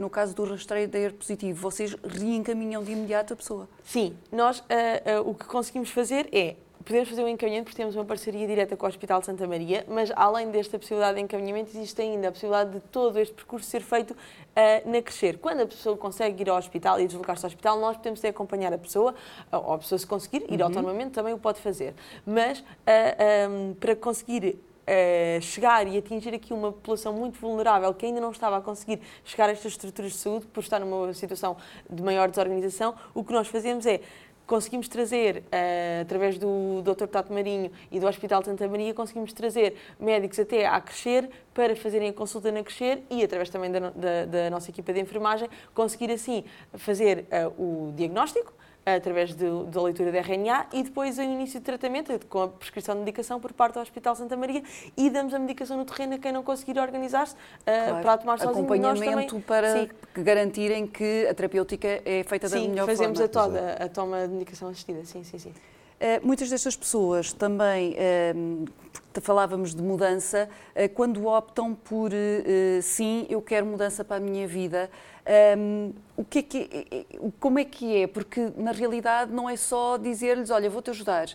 no 0.00 0.08
caso 0.08 0.34
do 0.34 0.44
rastreio 0.44 0.88
da 0.88 0.98
ER 0.98 1.12
positivo, 1.12 1.60
vocês 1.60 1.94
reencaminham 2.02 2.82
de 2.82 2.92
imediato 2.92 3.34
a 3.34 3.36
pessoa? 3.36 3.68
Sim, 3.84 4.16
nós 4.30 4.62
o 5.24 5.34
que 5.34 5.44
conseguimos 5.44 5.90
fazer 5.90 6.28
é 6.32 6.56
podemos 6.82 7.08
fazer 7.08 7.22
um 7.22 7.28
encaminhamento 7.28 7.64
porque 7.66 7.76
temos 7.76 7.94
uma 7.94 8.04
parceria 8.04 8.46
direta 8.46 8.76
com 8.76 8.86
o 8.86 8.88
Hospital 8.88 9.20
de 9.20 9.26
Santa 9.26 9.46
Maria, 9.46 9.84
mas 9.88 10.10
além 10.14 10.50
desta 10.50 10.78
possibilidade 10.78 11.16
de 11.16 11.22
encaminhamento, 11.22 11.70
existe 11.70 12.00
ainda 12.00 12.28
a 12.28 12.32
possibilidade 12.32 12.70
de 12.72 12.80
todo 12.80 13.18
este 13.18 13.34
percurso 13.34 13.68
ser 13.68 13.82
feito 13.82 14.12
uh, 14.12 14.90
na 14.90 15.00
Crescer. 15.00 15.38
Quando 15.38 15.60
a 15.60 15.66
pessoa 15.66 15.96
consegue 15.96 16.42
ir 16.42 16.50
ao 16.50 16.56
hospital 16.56 17.00
e 17.00 17.06
deslocar-se 17.06 17.44
ao 17.44 17.48
hospital, 17.48 17.78
nós 17.78 17.96
podemos 17.96 18.20
ter 18.20 18.28
acompanhar 18.28 18.72
a 18.72 18.78
pessoa, 18.78 19.14
ou 19.50 19.74
a 19.74 19.78
pessoa 19.78 19.98
se 19.98 20.06
conseguir 20.06 20.44
ir 20.48 20.60
uhum. 20.60 20.66
autonomamente, 20.66 21.12
também 21.12 21.32
o 21.32 21.38
pode 21.38 21.60
fazer. 21.60 21.94
Mas 22.26 22.58
uh, 22.60 22.64
eh, 22.86 23.48
um, 23.48 23.70
ehm, 23.70 23.74
para 23.74 23.96
conseguir 23.96 24.58
Uh, 24.82 25.40
chegar 25.40 25.86
e 25.86 25.96
atingir 25.96 26.34
aqui 26.34 26.52
uma 26.52 26.72
população 26.72 27.12
muito 27.12 27.38
vulnerável 27.38 27.94
que 27.94 28.04
ainda 28.04 28.20
não 28.20 28.32
estava 28.32 28.56
a 28.56 28.60
conseguir 28.60 28.98
chegar 29.24 29.48
a 29.48 29.52
estas 29.52 29.70
estruturas 29.72 30.10
de 30.10 30.18
saúde 30.18 30.46
por 30.46 30.58
estar 30.58 30.80
numa 30.80 31.14
situação 31.14 31.56
de 31.88 32.02
maior 32.02 32.28
desorganização, 32.28 32.92
o 33.14 33.22
que 33.22 33.32
nós 33.32 33.46
fazemos 33.46 33.86
é 33.86 34.00
conseguimos 34.46 34.88
trazer, 34.88 35.38
uh, 35.38 36.02
através 36.02 36.38
do 36.38 36.82
Dr. 36.82 37.06
Tato 37.06 37.32
Marinho 37.32 37.70
e 37.90 37.98
do 37.98 38.06
Hospital 38.06 38.44
Santa 38.44 38.68
Maria, 38.68 38.92
conseguimos 38.94 39.32
trazer 39.32 39.76
médicos 39.98 40.38
até 40.38 40.66
a 40.66 40.80
Crescer 40.80 41.28
para 41.54 41.74
fazerem 41.76 42.10
a 42.10 42.12
consulta 42.12 42.50
na 42.50 42.62
Crescer 42.62 43.02
e, 43.10 43.22
através 43.22 43.50
também 43.50 43.70
da, 43.70 43.90
da, 43.90 44.24
da 44.26 44.50
nossa 44.50 44.70
equipa 44.70 44.92
de 44.92 45.00
enfermagem, 45.00 45.48
conseguir 45.74 46.10
assim 46.10 46.44
fazer 46.74 47.26
uh, 47.30 47.88
o 47.88 47.92
diagnóstico, 47.92 48.52
através 48.84 49.34
da 49.34 49.82
leitura 49.82 50.10
de 50.10 50.18
RNA 50.18 50.66
e 50.72 50.82
depois 50.82 51.18
o 51.18 51.22
início 51.22 51.60
de 51.60 51.64
tratamento 51.64 52.12
com 52.26 52.42
a 52.42 52.48
prescrição 52.48 52.94
de 52.94 53.00
medicação 53.00 53.40
por 53.40 53.52
parte 53.52 53.74
do 53.74 53.80
Hospital 53.80 54.16
Santa 54.16 54.36
Maria 54.36 54.62
e 54.96 55.08
damos 55.08 55.32
a 55.34 55.38
medicação 55.38 55.76
no 55.76 55.84
terreno 55.84 56.14
a 56.14 56.18
quem 56.18 56.32
não 56.32 56.42
conseguir 56.42 56.78
organizar-se 56.78 57.34
uh, 57.34 57.38
claro. 57.64 58.02
para 58.02 58.18
tomar 58.18 58.38
sozinho. 58.38 58.64
Acompanhamento 58.64 59.26
também, 59.26 59.40
para 59.42 59.80
sim. 59.80 59.88
garantirem 60.16 60.86
que 60.86 61.26
a 61.28 61.34
terapêutica 61.34 62.02
é 62.04 62.24
feita 62.24 62.48
sim, 62.48 62.54
da 62.54 62.68
melhor 62.68 62.86
forma. 62.86 62.96
Sim, 62.96 62.96
fazemos 62.96 63.20
a, 63.20 63.28
toda, 63.28 63.72
a 63.74 63.88
toma 63.88 64.26
de 64.26 64.34
medicação 64.34 64.68
assistida, 64.68 65.04
sim, 65.04 65.22
sim, 65.22 65.38
sim. 65.38 65.54
Muitas 66.22 66.50
destas 66.50 66.76
pessoas 66.76 67.32
também, 67.32 67.96
falávamos 69.20 69.74
de 69.74 69.82
mudança, 69.82 70.48
quando 70.94 71.26
optam 71.26 71.74
por 71.74 72.10
sim, 72.82 73.26
eu 73.28 73.42
quero 73.42 73.66
mudança 73.66 74.04
para 74.04 74.16
a 74.16 74.20
minha 74.20 74.46
vida, 74.46 74.90
o 76.16 76.24
que 76.24 76.38
é 76.38 76.42
que, 76.42 76.86
como 77.38 77.58
é 77.58 77.64
que 77.64 77.96
é? 78.02 78.06
Porque 78.06 78.52
na 78.56 78.72
realidade 78.72 79.32
não 79.32 79.48
é 79.48 79.56
só 79.56 79.96
dizer-lhes, 79.96 80.50
olha, 80.50 80.68
vou-te 80.68 80.90
ajudar. 80.90 81.28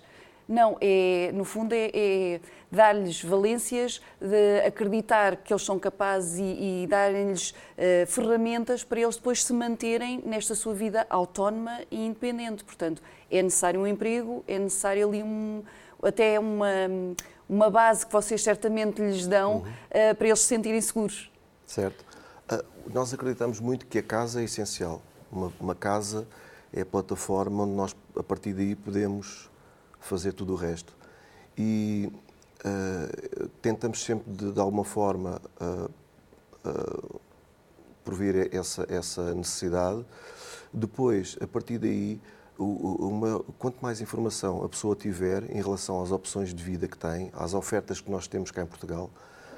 Não, 0.47 0.77
é, 0.79 1.31
no 1.33 1.43
fundo 1.43 1.73
é, 1.73 1.91
é 1.93 2.39
dar-lhes 2.71 3.21
valências 3.21 4.01
de 4.19 4.61
acreditar 4.65 5.37
que 5.37 5.51
eles 5.51 5.63
são 5.63 5.77
capazes 5.77 6.39
e, 6.39 6.83
e 6.83 6.87
darem-lhes 6.87 7.51
uh, 7.51 8.07
ferramentas 8.07 8.83
para 8.83 9.01
eles 9.01 9.17
depois 9.17 9.43
se 9.43 9.51
manterem 9.51 10.21
nesta 10.25 10.55
sua 10.55 10.73
vida 10.73 11.05
autónoma 11.09 11.81
e 11.91 12.05
independente. 12.05 12.63
Portanto, 12.63 13.01
é 13.29 13.41
necessário 13.41 13.81
um 13.81 13.87
emprego, 13.87 14.43
é 14.47 14.57
necessário 14.57 15.07
ali 15.07 15.21
um, 15.21 15.63
até 16.01 16.39
uma, 16.39 16.67
uma 17.49 17.69
base 17.69 18.05
que 18.05 18.11
vocês 18.11 18.41
certamente 18.41 19.01
lhes 19.01 19.27
dão 19.27 19.57
uhum. 19.57 19.61
uh, 19.61 20.15
para 20.15 20.27
eles 20.27 20.39
se 20.39 20.45
sentirem 20.45 20.79
seguros. 20.79 21.29
Certo. 21.65 22.05
Uh, 22.49 22.63
nós 22.93 23.13
acreditamos 23.13 23.59
muito 23.59 23.85
que 23.85 23.99
a 23.99 24.03
casa 24.03 24.39
é 24.39 24.45
essencial. 24.45 25.01
Uma, 25.29 25.51
uma 25.59 25.75
casa 25.75 26.25
é 26.71 26.81
a 26.81 26.85
plataforma 26.85 27.63
onde 27.63 27.73
nós, 27.73 27.95
a 28.15 28.23
partir 28.23 28.53
daí, 28.53 28.75
podemos 28.75 29.49
fazer 29.99 30.33
tudo 30.33 30.53
o 30.53 30.55
resto. 30.55 30.95
E 31.57 32.11
uh, 32.65 33.47
tentamos 33.61 34.03
sempre, 34.03 34.31
de, 34.31 34.51
de 34.51 34.59
alguma 34.59 34.83
forma, 34.83 35.41
uh, 35.59 35.89
uh, 36.67 37.21
essa, 38.51 38.85
essa 38.89 39.33
necessidade. 39.33 40.05
Depois, 40.71 41.37
a 41.41 41.47
partir 41.47 41.77
daí, 41.77 42.21
uma, 42.57 43.43
quanto 43.59 43.79
mais 43.81 44.01
informação 44.01 44.63
a 44.63 44.69
pessoa 44.69 44.95
tiver 44.95 45.43
em 45.51 45.61
relação 45.61 46.01
às 46.01 46.11
opções 46.11 46.53
de 46.53 46.63
vida 46.63 46.87
que 46.87 46.97
tem, 46.97 47.29
às 47.33 47.53
ofertas 47.53 47.99
que 47.99 48.09
nós 48.09 48.27
temos 48.27 48.49
cá 48.49 48.63
em 48.63 48.65
Portugal, 48.65 49.09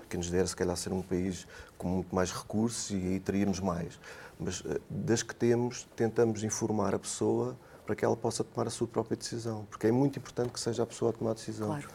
que 0.10 0.18
nos 0.18 0.30
dera 0.30 0.48
se 0.48 0.56
calhar 0.56 0.76
ser 0.76 0.92
um 0.92 1.02
país 1.02 1.48
com 1.78 1.88
muito 1.88 2.14
mais 2.14 2.32
recursos 2.32 2.90
e 2.90 2.96
aí 2.96 3.20
teríamos 3.20 3.60
mais. 3.60 4.00
Mas 4.40 4.64
das 4.90 5.22
que 5.22 5.36
temos, 5.36 5.88
tentamos 5.96 6.44
informar 6.44 6.96
a 6.96 7.00
pessoa 7.00 7.56
para 7.90 7.96
que 7.96 8.06
ela 8.06 8.16
possa 8.16 8.44
tomar 8.44 8.68
a 8.68 8.70
sua 8.70 8.88
própria 8.88 9.18
decisão. 9.18 9.66
Porque 9.68 9.88
é 9.88 9.92
muito 9.92 10.20
importante 10.20 10.52
que 10.52 10.60
seja 10.60 10.84
a 10.84 10.86
pessoa 10.86 11.10
a 11.10 11.14
tomar 11.14 11.32
a 11.32 11.34
decisão. 11.34 11.70
Claro. 11.70 11.90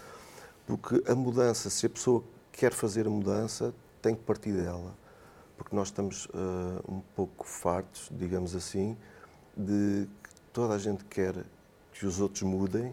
Porque 0.67 1.09
a 1.09 1.15
mudança, 1.15 1.71
se 1.71 1.87
a 1.87 1.89
pessoa 1.89 2.25
quer 2.51 2.73
fazer 2.73 3.07
a 3.07 3.11
mudança, 3.11 3.73
tem 4.03 4.13
que 4.13 4.23
partir 4.23 4.51
dela. 4.51 4.93
Porque 5.57 5.77
nós 5.77 5.89
estamos 5.89 6.27
uh, 6.27 6.93
um 6.93 7.01
pouco 7.15 7.47
fartos, 7.47 8.09
digamos 8.11 8.57
assim, 8.57 8.97
de 9.57 10.09
que 10.25 10.31
toda 10.53 10.75
a 10.75 10.79
gente 10.79 11.05
quer 11.05 11.33
que 11.93 12.05
os 12.05 12.21
outros 12.21 12.43
mudem, 12.43 12.93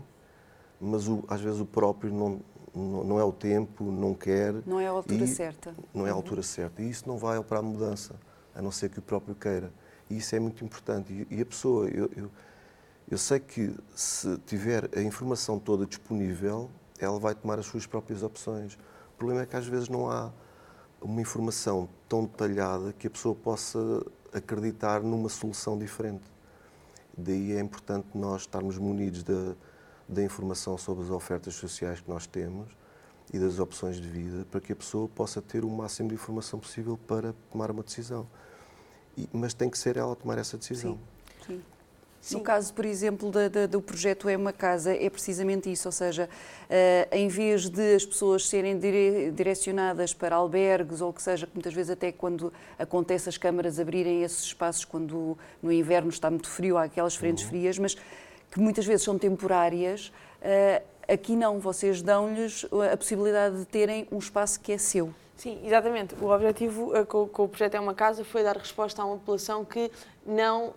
mas 0.80 1.08
o, 1.08 1.24
às 1.28 1.42
vezes 1.42 1.60
o 1.60 1.66
próprio 1.66 2.14
não, 2.14 2.40
não, 2.72 3.04
não, 3.04 3.20
é 3.20 3.24
o 3.24 3.32
tempo, 3.32 3.84
não 3.86 4.14
quer. 4.14 4.54
Não 4.64 4.80
é 4.80 4.86
a 4.86 4.92
altura 4.92 5.26
certa. 5.26 5.76
Não 5.92 6.06
é 6.06 6.12
a 6.12 6.14
uhum. 6.14 6.20
altura 6.20 6.44
certa. 6.44 6.84
E 6.84 6.90
isso 6.92 7.08
não 7.08 7.18
vai 7.18 7.42
para 7.42 7.58
a 7.58 7.64
mudança, 7.64 8.14
a 8.54 8.62
não 8.62 8.70
ser 8.70 8.92
que 8.92 9.00
o 9.00 9.02
próprio 9.02 9.34
queira. 9.34 9.74
E 10.08 10.18
isso 10.18 10.36
é 10.36 10.40
muito 10.40 10.64
importante. 10.64 11.12
E, 11.12 11.38
e 11.38 11.42
a 11.42 11.46
pessoa, 11.48 11.90
eu, 11.90 12.08
eu 12.16 12.30
eu 13.12 13.18
sei 13.18 13.42
que 13.42 13.76
se 13.94 14.38
tiver 14.48 14.90
a 14.98 15.02
informação 15.02 15.60
toda 15.60 15.86
disponível, 15.86 16.70
ela 16.98 17.20
vai 17.20 17.36
tomar 17.36 17.60
as 17.60 17.66
suas 17.66 17.86
próprias 17.86 18.24
opções. 18.24 18.76
O 19.14 19.18
problema 19.18 19.42
é 19.42 19.46
que 19.46 19.58
às 19.58 19.68
vezes 19.68 19.90
não 19.90 20.10
há 20.10 20.32
uma 21.02 21.20
informação 21.20 21.90
tão 22.08 22.24
detalhada 22.24 22.94
que 22.94 23.08
a 23.08 23.10
pessoa 23.10 23.36
possa 23.36 23.78
acreditar 24.32 25.02
numa 25.04 25.28
solução 25.28 25.78
diferente. 25.78 26.24
Daí 27.18 27.52
é 27.52 27.60
importante 27.60 28.08
nós 28.16 28.44
estarmos 28.44 28.78
munidos 28.78 29.24
da, 29.24 29.56
da 30.08 30.24
informação 30.24 30.78
sobre 30.78 31.04
as 31.04 31.10
ofertas 31.10 31.54
sociais 31.56 32.00
que 32.00 32.10
nós 32.10 32.26
temos 32.26 32.70
e 33.34 33.38
das 33.38 33.60
opções 33.60 33.98
de 33.98 34.08
vida 34.08 34.46
para 34.50 34.62
que 34.62 34.72
a 34.72 34.76
pessoa 34.76 35.10
possa 35.10 35.42
ter 35.42 35.66
o 35.66 35.70
máximo 35.70 36.08
de 36.08 36.16
informação 36.16 36.60
possível 36.60 36.98
para 37.08 37.34
tomar 37.52 37.72
uma 37.72 37.84
decisão. 37.84 38.26
E, 39.18 39.28
mas 39.34 39.54
tem 39.54 39.70
que 39.70 39.78
ser 39.78 39.98
ela 39.98 40.14
a 40.14 40.16
tomar 40.16 40.38
essa 40.38 40.58
decisão. 40.58 40.98
Sim. 41.46 41.58
Sim. 41.58 41.71
Sim. 42.22 42.38
No 42.38 42.44
caso, 42.44 42.72
por 42.72 42.86
exemplo, 42.86 43.32
da, 43.32 43.48
da, 43.48 43.66
do 43.66 43.82
projeto 43.82 44.30
É 44.30 44.38
uma 44.38 44.54
Casa, 44.54 44.96
é 44.96 45.10
precisamente 45.10 45.72
isso, 45.72 45.88
ou 45.88 45.92
seja, 45.92 46.30
uh, 46.70 47.16
em 47.16 47.28
vez 47.28 47.68
de 47.68 47.96
as 47.96 48.06
pessoas 48.06 48.48
serem 48.48 48.78
dire, 48.78 49.32
direcionadas 49.32 50.14
para 50.14 50.36
albergues 50.36 51.02
ou 51.02 51.12
que 51.12 51.22
seja, 51.22 51.48
que 51.48 51.54
muitas 51.56 51.74
vezes 51.74 51.90
até 51.90 52.12
quando 52.12 52.54
acontece 52.78 53.28
as 53.28 53.38
câmaras 53.38 53.80
abrirem 53.80 54.22
esses 54.22 54.44
espaços 54.44 54.86
quando 54.86 55.36
no 55.64 55.72
inverno 55.72 56.10
está 56.10 56.30
muito 56.30 56.48
frio, 56.48 56.78
há 56.78 56.84
aquelas 56.84 57.16
frentes 57.16 57.44
uhum. 57.46 57.50
frias, 57.50 57.80
mas 57.80 57.96
que 58.52 58.60
muitas 58.60 58.86
vezes 58.86 59.04
são 59.04 59.18
temporárias, 59.18 60.12
uh, 60.42 60.84
aqui 61.12 61.36
não, 61.36 61.60
vocês 61.60 62.04
dão-lhes 62.04 62.68
a 62.94 62.96
possibilidade 62.96 63.58
de 63.58 63.66
terem 63.66 64.08
um 64.12 64.20
espaço 64.20 64.60
que 64.60 64.72
é 64.72 64.78
seu. 64.78 65.12
Sim, 65.36 65.60
exatamente. 65.66 66.14
O 66.22 66.30
objetivo 66.30 66.96
uh, 66.96 67.04
com, 67.04 67.28
com 67.28 67.46
o 67.46 67.50
projeto 67.50 67.74
É 67.74 67.80
uma 67.80 67.96
Casa 67.96 68.24
foi 68.24 68.44
dar 68.44 68.56
resposta 68.56 69.02
a 69.02 69.06
uma 69.06 69.18
população 69.18 69.66
que 69.66 69.90
não 70.24 70.76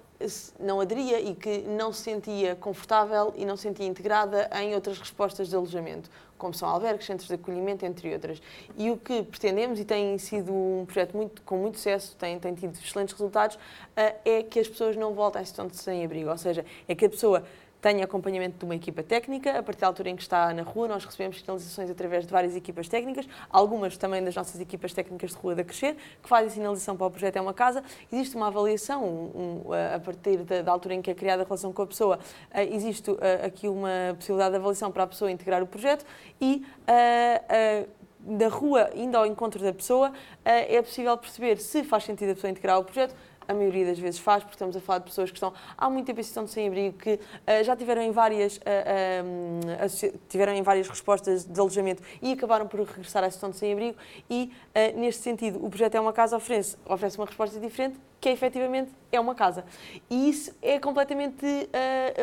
não 0.60 0.80
aderia 0.80 1.20
e 1.20 1.34
que 1.34 1.58
não 1.62 1.92
se 1.92 2.02
sentia 2.02 2.54
confortável 2.54 3.32
e 3.36 3.44
não 3.44 3.56
se 3.56 3.64
sentia 3.64 3.86
integrada 3.86 4.48
em 4.60 4.74
outras 4.74 4.98
respostas 4.98 5.48
de 5.48 5.56
alojamento, 5.56 6.08
como 6.38 6.54
são 6.54 6.68
albergues, 6.68 7.06
centros 7.06 7.28
de 7.28 7.34
acolhimento, 7.34 7.84
entre 7.84 8.12
outras. 8.12 8.40
E 8.76 8.90
o 8.90 8.96
que 8.96 9.22
pretendemos, 9.22 9.80
e 9.80 9.84
tem 9.84 10.16
sido 10.18 10.52
um 10.52 10.84
projeto 10.86 11.16
muito, 11.16 11.42
com 11.42 11.56
muito 11.56 11.78
sucesso, 11.78 12.16
tem, 12.16 12.38
tem 12.38 12.54
tido 12.54 12.74
excelentes 12.74 13.14
resultados, 13.14 13.56
uh, 13.56 14.14
é 14.24 14.42
que 14.42 14.60
as 14.60 14.68
pessoas 14.68 14.96
não 14.96 15.14
voltem 15.14 15.42
à 15.42 15.44
situação 15.44 15.68
de 15.68 15.76
sem-abrigo, 15.76 16.30
ou 16.30 16.38
seja, 16.38 16.64
é 16.88 16.94
que 16.94 17.04
a 17.04 17.10
pessoa 17.10 17.44
tem 17.84 18.02
acompanhamento 18.02 18.56
de 18.58 18.64
uma 18.64 18.74
equipa 18.74 19.02
técnica. 19.02 19.58
A 19.58 19.62
partir 19.62 19.82
da 19.82 19.88
altura 19.88 20.08
em 20.08 20.16
que 20.16 20.22
está 20.22 20.54
na 20.54 20.62
rua, 20.62 20.88
nós 20.88 21.04
recebemos 21.04 21.38
sinalizações 21.38 21.90
através 21.90 22.24
de 22.24 22.32
várias 22.32 22.56
equipas 22.56 22.88
técnicas, 22.88 23.28
algumas 23.50 23.98
também 23.98 24.24
das 24.24 24.34
nossas 24.34 24.58
equipas 24.58 24.94
técnicas 24.94 25.32
de 25.32 25.36
rua 25.36 25.54
da 25.54 25.62
Crescer, 25.62 25.94
que 26.22 26.26
fazem 26.26 26.48
sinalização 26.48 26.96
para 26.96 27.06
o 27.06 27.10
projeto 27.10 27.36
É 27.36 27.42
uma 27.42 27.52
Casa. 27.52 27.84
Existe 28.10 28.36
uma 28.36 28.46
avaliação, 28.46 29.04
um, 29.04 29.64
a 29.94 30.00
partir 30.00 30.38
da, 30.38 30.62
da, 30.62 30.72
altura 30.72 30.94
em 30.94 31.02
que 31.02 31.10
é 31.10 31.14
criada 31.14 31.42
a 31.42 31.44
relação 31.44 31.74
com 31.74 31.82
a 31.82 31.86
pessoa, 31.86 32.16
uh, 32.16 32.74
existe 32.74 33.10
uh, 33.10 33.18
aqui 33.44 33.68
uma 33.68 34.14
possibilidade 34.16 34.52
de 34.52 34.56
avaliação 34.56 34.90
para 34.90 35.02
a 35.02 35.06
pessoa 35.06 35.30
integrar 35.30 35.62
o 35.62 35.66
projeto 35.66 36.06
e 36.40 36.64
uh, 36.88 37.88
da 38.18 38.48
rua, 38.48 38.88
indo 38.94 39.14
ao 39.18 39.26
encontro 39.26 39.62
da 39.62 39.74
pessoa, 39.74 40.10
é 40.42 40.80
possível 40.80 41.14
perceber 41.18 41.58
se 41.58 41.84
faz 41.84 42.04
sentido 42.04 42.30
a 42.30 42.34
pessoa 42.34 42.50
integrar 42.50 42.78
o 42.78 42.84
projeto, 42.84 43.14
a 43.48 43.54
maioria 43.54 43.86
das 43.86 43.98
vezes 43.98 44.20
faz, 44.20 44.42
porque 44.42 44.54
estamos 44.54 44.76
a 44.76 44.80
falar 44.80 44.98
de 44.98 45.04
pessoas 45.04 45.30
que 45.30 45.36
estão 45.36 45.52
há 45.76 45.90
muito 45.90 46.06
tempo 46.06 46.20
em 46.20 46.22
situação 46.22 46.44
de 46.44 46.50
sem-abrigo, 46.50 46.98
que 46.98 47.14
uh, 47.14 47.64
já 47.64 47.76
tiveram 47.76 48.02
em, 48.02 48.10
várias, 48.10 48.56
uh, 48.56 48.60
uh, 48.60 50.18
tiveram 50.28 50.52
em 50.52 50.62
várias 50.62 50.88
respostas 50.88 51.44
de 51.44 51.58
alojamento 51.58 52.02
e 52.20 52.32
acabaram 52.32 52.66
por 52.66 52.80
regressar 52.80 53.24
à 53.24 53.30
situação 53.30 53.50
de 53.50 53.56
sem-abrigo 53.56 53.96
e, 54.28 54.50
neste 54.96 55.22
sentido, 55.22 55.64
o 55.64 55.68
projeto 55.68 55.94
É 55.94 56.00
Uma 56.00 56.12
Casa 56.12 56.36
oferece, 56.36 56.76
oferece 56.86 57.18
uma 57.18 57.26
resposta 57.26 57.58
diferente, 57.60 57.98
que 58.20 58.28
é, 58.28 58.32
efetivamente 58.32 58.90
é 59.12 59.20
uma 59.20 59.34
casa. 59.34 59.64
E 60.08 60.30
isso 60.30 60.54
é 60.62 60.78
completamente, 60.78 61.44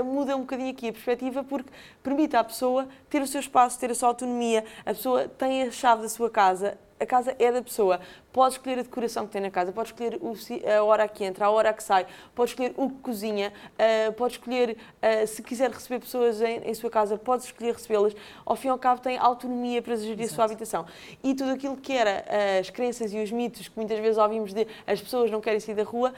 muda 0.03 0.35
um 0.35 0.41
bocadinho 0.41 0.71
aqui 0.71 0.89
a 0.89 0.91
perspectiva, 0.91 1.43
porque 1.43 1.69
permite 2.01 2.35
à 2.35 2.43
pessoa 2.43 2.87
ter 3.09 3.21
o 3.21 3.27
seu 3.27 3.39
espaço, 3.39 3.79
ter 3.79 3.91
a 3.91 3.95
sua 3.95 4.09
autonomia, 4.09 4.65
a 4.85 4.93
pessoa 4.93 5.27
tem 5.27 5.63
a 5.63 5.71
chave 5.71 6.01
da 6.01 6.09
sua 6.09 6.29
casa, 6.29 6.77
a 7.01 7.05
casa 7.05 7.35
é 7.39 7.51
da 7.51 7.61
pessoa. 7.61 7.99
Pode 8.31 8.53
escolher 8.53 8.79
a 8.79 8.83
decoração 8.83 9.25
que 9.25 9.33
tem 9.33 9.41
na 9.41 9.49
casa, 9.49 9.71
pode 9.71 9.89
escolher 9.89 10.19
a 10.77 10.83
hora 10.83 11.07
que 11.07 11.23
entra, 11.23 11.47
a 11.47 11.49
hora 11.49 11.73
que 11.73 11.83
sai, 11.83 12.05
pode 12.35 12.51
escolher 12.51 12.73
o 12.77 12.89
que 12.89 12.99
cozinha, 12.99 13.51
uh, 13.73 14.13
pode 14.13 14.33
escolher, 14.33 14.77
uh, 14.77 15.27
se 15.27 15.41
quiser 15.41 15.71
receber 15.71 15.99
pessoas 15.99 16.41
em, 16.41 16.73
sua 16.73 16.89
casa, 16.89 17.17
pode 17.17 17.43
escolher 17.43 17.73
recebê-las. 17.73 18.15
Ao 18.45 18.55
fim 18.55 18.67
e 18.67 18.71
ao 18.71 18.77
cabo, 18.77 19.01
tem 19.01 19.17
autonomia 19.17 19.81
para 19.81 19.95
gerir 19.95 20.13
Exato. 20.13 20.33
a 20.33 20.35
sua 20.35 20.45
habitação. 20.45 20.85
E 21.23 21.33
tudo 21.33 21.51
aquilo 21.51 21.75
que 21.75 21.91
era 21.91 22.23
uh, 22.27 22.59
as 22.59 22.69
crenças 22.69 23.11
e 23.13 23.21
os 23.21 23.31
mitos 23.31 23.67
que 23.67 23.75
muitas 23.75 23.99
vezes 23.99 24.17
ouvimos 24.17 24.53
de 24.53 24.67
as 24.85 25.01
pessoas 25.01 25.31
não 25.31 25.41
querem 25.41 25.59
sair 25.59 25.75
da 25.75 25.83
rua, 25.83 26.13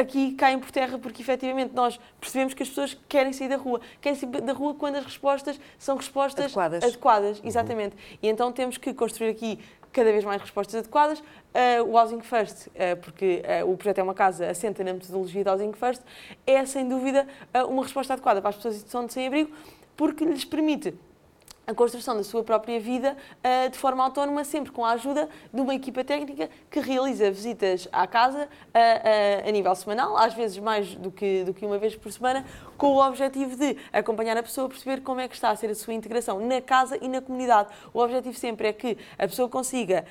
aqui 0.00 0.32
caem 0.32 0.58
por 0.58 0.70
terra 0.70 0.98
porque 0.98 1.22
efetivamente 1.22 1.74
nós 1.74 1.98
percebemos 2.20 2.54
que 2.54 2.62
as 2.62 2.68
pessoas 2.68 2.96
querem 3.08 3.32
sair 3.32 3.48
da 3.48 3.56
rua. 3.56 3.80
Querem 4.00 4.18
sair 4.18 4.28
da 4.28 4.52
rua 4.52 4.74
quando 4.74 4.96
as 4.96 5.04
respostas 5.04 5.60
são 5.78 5.96
respostas 5.96 6.46
adequadas. 6.46 6.84
adequadas 6.84 7.38
uhum. 7.38 7.46
exatamente. 7.46 7.94
Uhum. 7.94 8.18
E 8.22 8.28
então 8.28 8.52
temos 8.52 8.76
que 8.76 8.92
construir 8.92 9.30
aqui 9.30 9.58
cada 9.92 10.10
vez 10.12 10.24
mais 10.24 10.40
respostas 10.40 10.76
adequadas. 10.76 11.20
Uh, 11.20 11.84
o 11.88 11.98
Housing 11.98 12.20
First, 12.20 12.68
uh, 12.68 12.96
porque 13.02 13.42
uh, 13.62 13.70
o 13.70 13.76
projeto 13.76 13.98
é 13.98 14.02
uma 14.02 14.14
casa 14.14 14.48
assenta 14.48 14.84
na 14.84 14.92
metodologia 14.92 15.42
de 15.42 15.50
Housing 15.50 15.72
First, 15.72 16.02
é 16.46 16.64
sem 16.64 16.88
dúvida 16.88 17.26
uma 17.68 17.82
resposta 17.82 18.12
adequada 18.12 18.40
para 18.40 18.50
as 18.50 18.56
pessoas 18.56 18.76
que 18.76 18.86
estão 18.86 19.06
de 19.06 19.12
sem-abrigo, 19.12 19.50
porque 19.96 20.24
lhes 20.24 20.44
permite 20.44 20.94
a 21.70 21.74
construção 21.74 22.16
da 22.16 22.24
sua 22.24 22.42
própria 22.42 22.80
vida 22.80 23.16
uh, 23.38 23.70
de 23.70 23.78
forma 23.78 24.02
autónoma, 24.02 24.44
sempre 24.44 24.72
com 24.72 24.84
a 24.84 24.90
ajuda 24.90 25.28
de 25.52 25.60
uma 25.60 25.74
equipa 25.74 26.02
técnica 26.02 26.50
que 26.68 26.80
realiza 26.80 27.30
visitas 27.30 27.88
à 27.92 28.06
casa 28.06 28.44
uh, 28.44 28.46
uh, 28.46 29.48
a 29.48 29.50
nível 29.50 29.74
semanal, 29.74 30.16
às 30.16 30.34
vezes 30.34 30.58
mais 30.58 30.94
do 30.96 31.10
que, 31.10 31.44
do 31.44 31.54
que 31.54 31.64
uma 31.64 31.78
vez 31.78 31.94
por 31.94 32.10
semana, 32.10 32.44
com 32.76 32.88
o 32.88 33.06
objetivo 33.06 33.56
de 33.56 33.76
acompanhar 33.92 34.36
a 34.36 34.42
pessoa, 34.42 34.68
perceber 34.68 35.00
como 35.02 35.20
é 35.20 35.28
que 35.28 35.34
está 35.34 35.50
a 35.50 35.56
ser 35.56 35.70
a 35.70 35.74
sua 35.74 35.94
integração 35.94 36.40
na 36.40 36.60
casa 36.60 36.98
e 37.00 37.08
na 37.08 37.20
comunidade. 37.20 37.68
O 37.94 38.00
objetivo 38.00 38.36
sempre 38.36 38.68
é 38.68 38.72
que 38.72 38.98
a 39.16 39.28
pessoa 39.28 39.48
consiga 39.48 40.04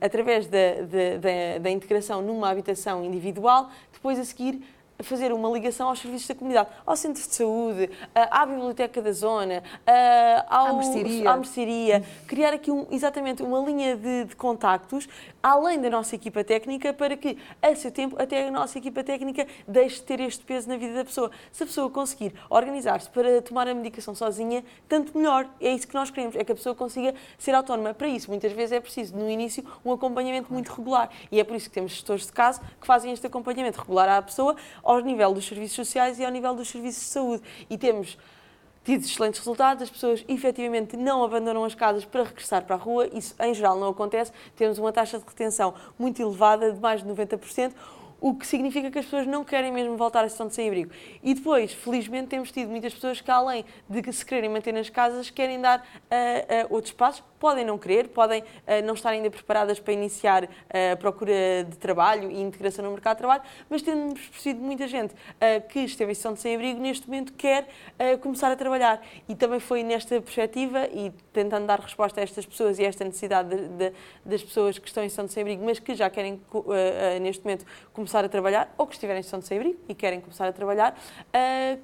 através 0.00 0.46
da, 0.46 0.74
da, 0.82 1.18
da, 1.18 1.58
da, 1.60 1.70
integração 1.70 2.22
numa 2.22 2.48
habitação 2.48 3.04
individual, 3.04 3.68
depois 3.92 4.18
a 4.18 4.24
seguir 4.24 4.62
fazer 5.02 5.32
uma 5.32 5.48
ligação 5.50 5.88
aos 5.88 6.00
serviços 6.00 6.26
da 6.26 6.34
comunidade, 6.34 6.68
ao 6.84 6.96
centro 6.96 7.22
de 7.22 7.34
saúde, 7.34 7.90
à 8.14 8.44
biblioteca 8.44 9.00
da 9.00 9.12
zona, 9.12 9.62
ao, 10.48 10.66
à 10.66 10.72
mercearia. 10.72 11.30
À 11.30 11.36
mercearia 11.36 12.04
criar 12.26 12.52
aqui 12.52 12.70
um, 12.70 12.86
exatamente 12.90 13.42
uma 13.42 13.60
linha 13.60 13.96
de, 13.96 14.24
de 14.24 14.36
contactos, 14.36 15.08
além 15.42 15.80
da 15.80 15.88
nossa 15.88 16.14
equipa 16.14 16.42
técnica, 16.42 16.92
para 16.92 17.16
que, 17.16 17.38
a 17.62 17.74
seu 17.74 17.90
tempo, 17.90 18.20
até 18.20 18.48
a 18.48 18.50
nossa 18.50 18.78
equipa 18.78 19.04
técnica 19.04 19.46
deixe 19.66 19.96
de 19.96 20.02
ter 20.02 20.20
este 20.20 20.44
peso 20.44 20.68
na 20.68 20.76
vida 20.76 20.94
da 20.94 21.04
pessoa. 21.04 21.30
Se 21.52 21.62
a 21.62 21.66
pessoa 21.66 21.88
conseguir 21.90 22.34
organizar-se 22.50 23.08
para 23.08 23.40
tomar 23.40 23.68
a 23.68 23.74
medicação 23.74 24.14
sozinha, 24.14 24.64
tanto 24.88 25.16
melhor. 25.16 25.48
É 25.60 25.72
isso 25.72 25.86
que 25.86 25.94
nós 25.94 26.10
queremos, 26.10 26.34
é 26.34 26.44
que 26.44 26.52
a 26.52 26.54
pessoa 26.54 26.74
consiga 26.74 27.14
ser 27.38 27.54
autónoma. 27.54 27.94
Para 27.94 28.08
isso, 28.08 28.28
muitas 28.28 28.52
vezes 28.52 28.72
é 28.72 28.80
preciso, 28.80 29.16
no 29.16 29.30
início, 29.30 29.64
um 29.84 29.92
acompanhamento 29.92 30.52
muito 30.52 30.72
regular. 30.72 31.08
E 31.30 31.38
é 31.38 31.44
por 31.44 31.56
isso 31.56 31.68
que 31.68 31.74
temos 31.74 31.92
gestores 31.92 32.26
de 32.26 32.32
caso 32.32 32.60
que 32.80 32.86
fazem 32.86 33.12
este 33.12 33.26
acompanhamento 33.26 33.78
regular 33.78 34.08
à 34.08 34.22
pessoa 34.22 34.56
ao 34.88 35.00
nível 35.00 35.34
dos 35.34 35.46
serviços 35.46 35.76
sociais 35.76 36.18
e 36.18 36.24
ao 36.24 36.30
nível 36.30 36.54
dos 36.54 36.68
serviços 36.68 37.02
de 37.02 37.08
saúde. 37.08 37.42
E 37.68 37.76
temos 37.76 38.16
tido 38.82 39.04
excelentes 39.04 39.38
resultados, 39.38 39.82
as 39.82 39.90
pessoas 39.90 40.24
efetivamente 40.26 40.96
não 40.96 41.22
abandonam 41.22 41.62
as 41.62 41.74
casas 41.74 42.06
para 42.06 42.22
regressar 42.22 42.64
para 42.64 42.74
a 42.74 42.78
rua, 42.78 43.06
isso 43.12 43.34
em 43.38 43.52
geral 43.52 43.78
não 43.78 43.88
acontece, 43.90 44.32
temos 44.56 44.78
uma 44.78 44.90
taxa 44.90 45.18
de 45.18 45.24
retenção 45.26 45.74
muito 45.98 46.22
elevada, 46.22 46.72
de 46.72 46.80
mais 46.80 47.02
de 47.02 47.08
90%, 47.10 47.72
o 48.20 48.34
que 48.34 48.46
significa 48.46 48.90
que 48.90 48.98
as 48.98 49.04
pessoas 49.04 49.26
não 49.26 49.44
querem 49.44 49.70
mesmo 49.70 49.96
voltar 49.96 50.24
à 50.24 50.28
situação 50.28 50.48
de 50.48 50.54
sem-abrigo. 50.54 50.90
E 51.22 51.34
depois, 51.34 51.72
felizmente, 51.72 52.28
temos 52.28 52.50
tido 52.50 52.68
muitas 52.68 52.94
pessoas 52.94 53.20
que, 53.20 53.30
além 53.30 53.64
de 53.88 54.12
se 54.12 54.24
quererem 54.24 54.50
manter 54.50 54.72
nas 54.72 54.88
casas, 54.88 55.30
querem 55.30 55.60
dar 55.60 55.80
uh, 55.80 55.82
uh, 55.82 56.74
outros 56.74 56.92
passos, 56.92 57.22
podem 57.38 57.64
não 57.64 57.78
querer, 57.78 58.08
podem 58.08 58.42
uh, 58.42 58.44
não 58.84 58.94
estar 58.94 59.10
ainda 59.10 59.30
preparadas 59.30 59.78
para 59.80 59.92
iniciar 59.92 60.48
a 60.92 60.96
procura 60.96 61.64
de 61.68 61.76
trabalho 61.76 62.30
e 62.30 62.40
integração 62.40 62.84
no 62.84 62.90
mercado 62.90 63.16
de 63.16 63.18
trabalho, 63.18 63.42
mas 63.68 63.82
temos 63.82 64.20
percebido 64.28 64.60
muita 64.60 64.86
gente 64.86 65.14
que 65.68 65.80
esteve 65.80 66.12
em 66.12 66.14
situação 66.14 66.34
de 66.34 66.40
sem-abrigo, 66.40 66.80
neste 66.80 67.06
momento 67.06 67.32
quer 67.32 67.68
começar 68.20 68.50
a 68.50 68.56
trabalhar. 68.56 69.00
E 69.28 69.34
também 69.34 69.60
foi 69.60 69.82
nesta 69.82 70.20
perspectiva 70.20 70.86
e 70.86 71.10
tentando 71.32 71.66
dar 71.66 71.80
resposta 71.80 72.20
a 72.20 72.22
estas 72.22 72.44
pessoas 72.44 72.78
e 72.78 72.84
a 72.84 72.88
esta 72.88 73.04
necessidade 73.04 73.48
de, 73.48 73.68
de, 73.68 73.92
das 74.24 74.42
pessoas 74.42 74.78
que 74.78 74.88
estão 74.88 75.02
em 75.04 75.08
situação 75.08 75.26
de 75.26 75.32
sem-abrigo, 75.32 75.64
mas 75.64 75.78
que 75.78 75.94
já 75.94 76.10
querem, 76.10 76.40
neste 77.20 77.44
momento, 77.44 77.64
começar 77.92 78.24
a 78.24 78.28
trabalhar, 78.28 78.72
ou 78.76 78.86
que 78.86 78.94
estiverem 78.94 79.20
em 79.20 79.22
situação 79.22 79.40
de 79.40 79.46
sem-abrigo 79.46 79.78
e 79.88 79.94
querem 79.94 80.20
começar 80.20 80.46
a 80.46 80.52
trabalhar, 80.52 80.98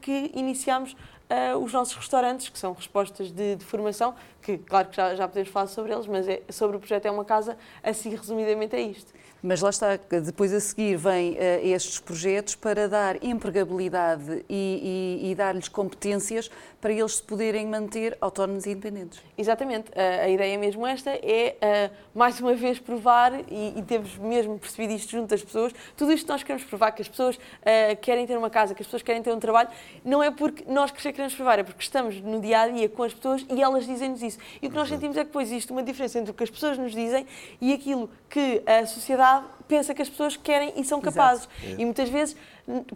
que 0.00 0.30
iniciamos 0.34 0.96
uh, 1.31 1.59
os 1.59 1.73
nossos 1.73 1.95
restaurantes, 1.95 2.49
que 2.49 2.59
são 2.59 2.73
respostas 2.73 3.31
de, 3.31 3.57
de, 3.57 3.64
formação, 3.64 4.14
que 4.43 4.59
claro 4.59 4.88
que 4.88 4.97
já, 4.97 5.14
já 5.14 5.28
podemos 5.28 5.50
falar 5.50 5.66
sobre 5.66 5.93
eles, 5.93 6.07
mas 6.07 6.28
é, 6.28 6.43
sobre 6.50 6.76
o 6.76 6.81
projeto 6.81 7.07
É 7.07 7.11
Uma 7.11 7.25
Casa, 7.25 7.57
assim 7.83 8.11
resumidamente 8.11 8.76
é 8.76 8.81
isto. 8.81 9.12
Mas 9.46 9.60
lá 9.60 9.68
está, 9.68 9.94
depois 10.24 10.54
a 10.54 10.58
seguir 10.58 10.96
vêm 10.96 11.32
uh, 11.32 11.36
estes 11.62 12.00
projetos 12.00 12.54
para 12.54 12.88
dar 12.88 13.22
empregabilidade 13.22 14.42
e, 14.48 15.20
e, 15.22 15.30
e 15.30 15.34
dar-lhes 15.34 15.68
competências 15.68 16.50
para 16.80 16.90
eles 16.90 17.16
se 17.16 17.22
poderem 17.22 17.66
manter 17.66 18.16
autónomos 18.22 18.64
e 18.64 18.70
independentes. 18.70 19.20
Exatamente. 19.36 19.90
A, 19.94 20.22
a 20.22 20.28
ideia 20.30 20.56
mesmo 20.56 20.86
esta 20.86 21.10
é, 21.10 21.56
uh, 21.90 21.94
mais 22.14 22.40
uma 22.40 22.54
vez, 22.54 22.78
provar, 22.78 23.34
e, 23.50 23.78
e, 23.78 23.82
temos 23.82 24.16
mesmo 24.16 24.58
percebido 24.58 24.94
isto 24.94 25.10
junto 25.10 25.28
das 25.28 25.44
pessoas, 25.44 25.74
tudo 25.94 26.12
isto 26.12 26.26
nós 26.26 26.42
queremos 26.42 26.64
provar, 26.64 26.92
que 26.92 27.02
as 27.02 27.08
pessoas 27.08 27.36
uh, 27.36 27.96
querem 28.00 28.26
ter 28.26 28.38
uma 28.38 28.48
casa, 28.48 28.74
que 28.74 28.80
as 28.80 28.86
pessoas 28.86 29.02
querem 29.02 29.22
ter 29.22 29.30
um 29.30 29.38
trabalho, 29.38 29.68
não 30.02 30.22
é 30.22 30.30
porque 30.30 30.64
nós 30.66 30.90
queremos 30.90 31.34
provar, 31.34 31.58
é 31.58 31.62
porque 31.62 31.82
estamos 31.82 32.18
no 32.18 32.40
dia-a-dia 32.40 32.88
-dia 32.88 32.88
com 32.88 33.02
as 33.02 33.12
pessoas 33.12 33.44
e 33.50 33.62
elas 33.62 33.84
dizem-nos 33.84 34.22
isso. 34.22 34.38
E 34.62 34.68
o 34.68 34.70
que 34.70 34.76
nós 34.76 34.88
sentimos 34.88 35.18
é 35.18 35.20
que 35.20 35.26
depois 35.26 35.48
existe 35.48 35.70
uma 35.70 35.82
diferença 35.82 36.18
entre 36.18 36.30
o 36.30 36.34
que 36.34 36.44
as 36.44 36.50
pessoas 36.50 36.78
nos 36.78 36.92
dizem 36.92 37.26
e 37.60 37.74
aquilo 37.74 38.08
que 38.30 38.62
a 38.64 38.86
sociedade 38.86 39.33
pensa 39.68 39.94
que 39.94 40.02
as 40.02 40.09
pessoas 40.09 40.37
querem 40.37 40.73
e 40.76 40.85
são 40.85 41.00
capazes. 41.00 41.49
É. 41.62 41.71
E 41.78 41.84
muitas 41.84 42.08
vezes, 42.08 42.36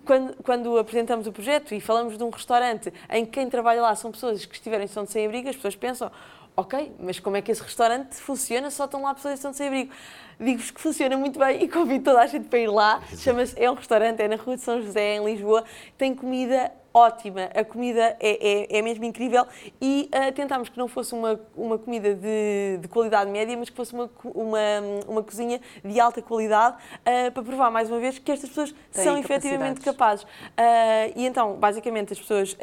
quando, 0.04 0.34
quando, 0.42 0.78
apresentamos 0.78 1.26
o 1.26 1.32
projeto 1.32 1.74
e 1.74 1.80
falamos 1.80 2.16
de 2.16 2.24
um 2.24 2.30
restaurante 2.30 2.92
em 3.10 3.24
que 3.24 3.32
quem 3.32 3.48
trabalha 3.48 3.82
lá 3.82 3.94
são 3.94 4.10
pessoas 4.10 4.44
que 4.44 4.54
estiverem 4.54 4.86
em 4.86 5.04
de 5.04 5.12
sem-abrigo, 5.12 5.48
as 5.48 5.56
pessoas 5.56 5.76
pensam, 5.76 6.10
ok, 6.56 6.92
mas 6.98 7.20
como 7.20 7.36
é 7.36 7.42
que 7.42 7.52
esse 7.52 7.62
restaurante 7.62 8.14
funciona? 8.16 8.70
Só 8.70 8.84
estão 8.84 9.02
lá 9.02 9.14
pessoas 9.14 9.34
em 9.34 9.36
situação 9.36 9.50
de 9.52 9.56
sem-abrigo. 9.58 9.92
Digo-vos 10.40 10.70
que 10.70 10.80
funciona 10.80 11.16
muito 11.16 11.38
bem 11.38 11.62
e 11.62 11.68
convido 11.68 12.04
toda 12.04 12.20
a 12.20 12.26
gente 12.26 12.48
para 12.48 12.58
ir 12.58 12.68
lá. 12.68 13.02
Chama-se, 13.16 13.60
é 13.60 13.70
um 13.70 13.74
restaurante, 13.74 14.20
é 14.20 14.28
na 14.28 14.36
Rua 14.36 14.56
de 14.56 14.62
São 14.62 14.80
José, 14.80 15.16
em 15.16 15.24
Lisboa. 15.24 15.64
Tem 15.96 16.14
comida 16.14 16.70
ótima, 16.92 17.50
a 17.54 17.64
comida 17.64 18.16
é, 18.20 18.66
é, 18.72 18.78
é 18.78 18.82
mesmo 18.82 19.04
incrível. 19.04 19.46
E 19.80 20.10
uh, 20.12 20.32
tentámos 20.32 20.68
que 20.68 20.78
não 20.78 20.88
fosse 20.88 21.14
uma, 21.14 21.40
uma 21.56 21.78
comida 21.78 22.14
de, 22.14 22.78
de 22.80 22.88
qualidade 22.88 23.30
média, 23.30 23.56
mas 23.56 23.70
que 23.70 23.76
fosse 23.76 23.92
uma, 23.92 24.10
uma, 24.24 24.58
uma 25.06 25.22
cozinha 25.22 25.60
de 25.84 26.00
alta 26.00 26.22
qualidade 26.22 26.76
uh, 26.76 27.32
para 27.32 27.42
provar 27.42 27.70
mais 27.70 27.90
uma 27.90 27.98
vez 27.98 28.18
que 28.18 28.32
estas 28.32 28.48
pessoas 28.48 28.74
são 28.90 29.16
efetivamente 29.16 29.80
capazes. 29.80 30.24
Uh, 30.24 31.12
e 31.16 31.26
então, 31.26 31.54
basicamente, 31.54 32.12
as 32.12 32.18
pessoas 32.18 32.56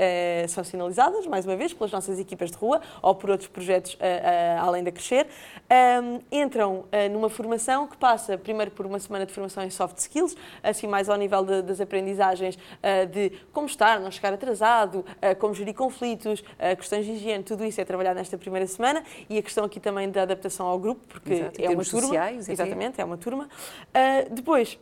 são 0.49 0.63
sinalizadas, 0.63 1.25
mais 1.27 1.45
uma 1.45 1.55
vez, 1.55 1.73
pelas 1.73 1.91
nossas 1.91 2.19
equipas 2.19 2.51
de 2.51 2.57
rua 2.57 2.81
ou 3.01 3.15
por 3.15 3.29
outros 3.29 3.47
projetos 3.49 3.97
além 4.59 4.83
da 4.83 4.91
Crescer, 4.91 5.27
entram 6.31 6.85
numa 7.11 7.29
formação 7.29 7.87
que 7.87 7.97
passa 7.97 8.37
primeiro 8.37 8.71
por 8.71 8.85
uma 8.85 8.99
semana 8.99 9.25
de 9.25 9.33
formação 9.33 9.63
em 9.63 9.69
soft 9.69 9.97
skills, 9.97 10.35
assim 10.63 10.87
mais 10.87 11.09
ao 11.09 11.17
nível 11.17 11.43
de, 11.43 11.61
das 11.61 11.79
aprendizagens 11.79 12.57
de 13.11 13.31
como 13.51 13.67
estar, 13.67 13.99
chegar 14.15 14.33
atrasado, 14.33 15.05
eh, 15.21 15.35
como 15.35 15.53
gerir 15.53 15.73
conflitos, 15.73 16.43
eh, 16.57 16.75
questões 16.75 17.05
de 17.05 17.13
higiene, 17.13 17.43
tudo 17.43 17.63
isso 17.63 17.79
é 17.79 17.85
trabalhado 17.85 18.17
nesta 18.17 18.37
primeira 18.37 18.67
semana 18.67 19.03
e 19.29 19.37
a 19.37 19.41
questão 19.41 19.65
aqui 19.65 19.79
também 19.79 20.09
da 20.09 20.23
adaptação 20.23 20.65
ao 20.67 20.79
grupo, 20.79 21.01
porque 21.07 21.33
Exato, 21.33 21.61
é 21.61 21.69
uma 21.69 21.83
turma. 21.83 22.07
Sociais, 22.07 22.49
exatamente, 22.49 23.01
é 23.01 23.05
uma 23.05 23.17
turma. 23.17 23.49
Eh, 23.93 24.27
depois, 24.31 24.77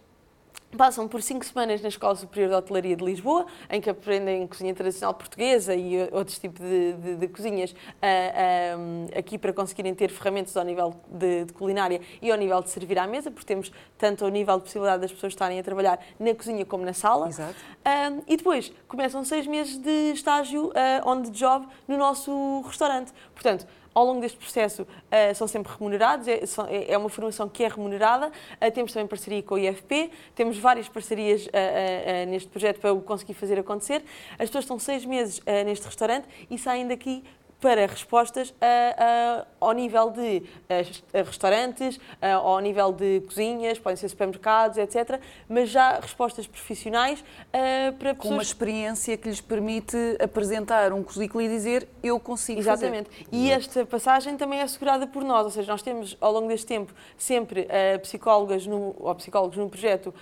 Passam 0.77 1.07
por 1.07 1.21
cinco 1.21 1.45
semanas 1.45 1.81
na 1.81 1.89
Escola 1.89 2.15
Superior 2.15 2.49
de 2.49 2.55
Hotelaria 2.55 2.95
de 2.95 3.05
Lisboa, 3.05 3.45
em 3.69 3.79
que 3.79 3.89
aprendem 3.89 4.47
cozinha 4.47 4.73
tradicional 4.73 5.13
portuguesa 5.13 5.75
e 5.75 6.09
outros 6.11 6.39
tipos 6.39 6.59
de, 6.59 6.93
de, 6.93 7.15
de 7.17 7.27
cozinhas 7.27 7.71
uh, 7.71 7.75
uh, 7.75 9.19
aqui 9.19 9.37
para 9.37 9.53
conseguirem 9.53 9.93
ter 9.93 10.09
ferramentas 10.09 10.57
ao 10.57 10.65
nível 10.65 10.95
de, 11.07 11.45
de, 11.45 11.53
culinária 11.53 12.01
e 12.21 12.31
ao 12.31 12.37
nível 12.37 12.61
de 12.61 12.69
servir 12.71 12.97
à 12.97 13.05
mesa, 13.05 13.29
porque 13.29 13.45
temos 13.45 13.71
tanto 13.97 14.25
ao 14.25 14.31
nível 14.31 14.57
de 14.57 14.63
possibilidade 14.63 15.01
das 15.01 15.11
pessoas 15.11 15.33
estarem 15.33 15.59
a 15.59 15.63
trabalhar 15.63 15.99
na 16.19 16.33
cozinha 16.33 16.65
como 16.65 16.83
na 16.83 16.93
sala. 16.93 17.29
Exato. 17.29 17.53
Uh, 17.53 18.23
e 18.27 18.35
depois 18.35 18.71
começam 18.87 19.23
seis 19.23 19.45
meses 19.45 19.77
de 19.77 20.11
estágio 20.13 20.71
on 21.05 21.21
the 21.21 21.29
job 21.29 21.67
no 21.87 21.97
nosso 21.97 22.61
restaurante. 22.61 23.11
Portanto, 23.33 23.67
ao 23.93 24.05
longo 24.05 24.21
deste 24.21 24.37
processo 24.37 24.83
uh, 24.83 25.35
são 25.35 25.47
sempre 25.47 25.71
remunerados, 25.73 26.27
é, 26.27 26.41
é, 26.87 26.97
uma 26.97 27.09
formação 27.09 27.47
que 27.47 27.63
é 27.63 27.67
remunerada. 27.67 28.27
Uh, 28.27 28.71
temos 28.71 28.91
também 28.91 29.07
parceria 29.07 29.43
com 29.43 29.55
o 29.55 29.59
IFP, 29.59 30.11
temos 30.35 30.57
várias 30.57 30.89
parcerias 30.89 31.45
uh, 31.47 32.29
neste 32.29 32.49
projeto 32.49 32.79
para 32.79 32.93
o 32.93 33.01
conseguir 33.01 33.33
fazer 33.33 33.59
acontecer. 33.59 34.03
As 34.33 34.49
pessoas 34.49 34.63
estão 34.63 34.79
seis 34.79 35.05
meses 35.05 35.41
neste 35.65 35.85
restaurante 35.85 36.27
e 36.49 36.57
saem 36.57 36.87
daqui 36.87 37.23
para 37.63 37.85
respostas 37.85 38.53
a, 38.59 38.65
a, 39.41 39.45
ao 39.61 39.71
nível 39.71 40.09
de 40.09 40.43
a, 40.69 41.23
restaurantes, 41.23 41.97
ao 42.21 42.59
nível 42.59 42.91
de 42.91 43.21
cozinhas, 43.21 43.79
podem 43.79 43.95
ser 43.95 44.09
supermercados, 44.09 44.77
etc. 44.77 45.21
Mas 45.47 45.69
já 45.69 45.97
respostas 45.97 46.45
profissionais 46.45 47.23
para 47.97 48.13
pessoas... 48.13 48.17
Com 48.17 48.29
uma 48.33 48.43
experiência 48.43 49.15
que 49.15 49.29
lhes 49.29 49.39
permite 49.39 49.95
apresentar 50.21 50.91
um 50.91 51.01
currículo 51.01 51.41
e 51.41 51.47
dizer 51.47 51.87
eu 52.03 52.19
consigo 52.19 52.59
Exatamente. 52.59 53.09
fazer. 53.09 53.27
E 53.31 53.49
esta 53.49 53.85
passagem 53.85 54.35
também 54.35 54.59
é 54.59 54.63
assegurada 54.63 55.07
por 55.07 55.23
nós, 55.23 55.45
ou 55.45 55.51
seja, 55.51 55.71
nós 55.71 55.81
temos 55.81 56.17
ao 56.19 56.33
longo 56.33 56.49
deste 56.49 56.65
tempo 56.65 56.93
sempre 57.15 57.65
psicólogas 58.01 58.67
no, 58.67 58.93
ou 58.99 59.15
psicólogos 59.15 59.57
no 59.57 59.69
projeto 59.69 60.13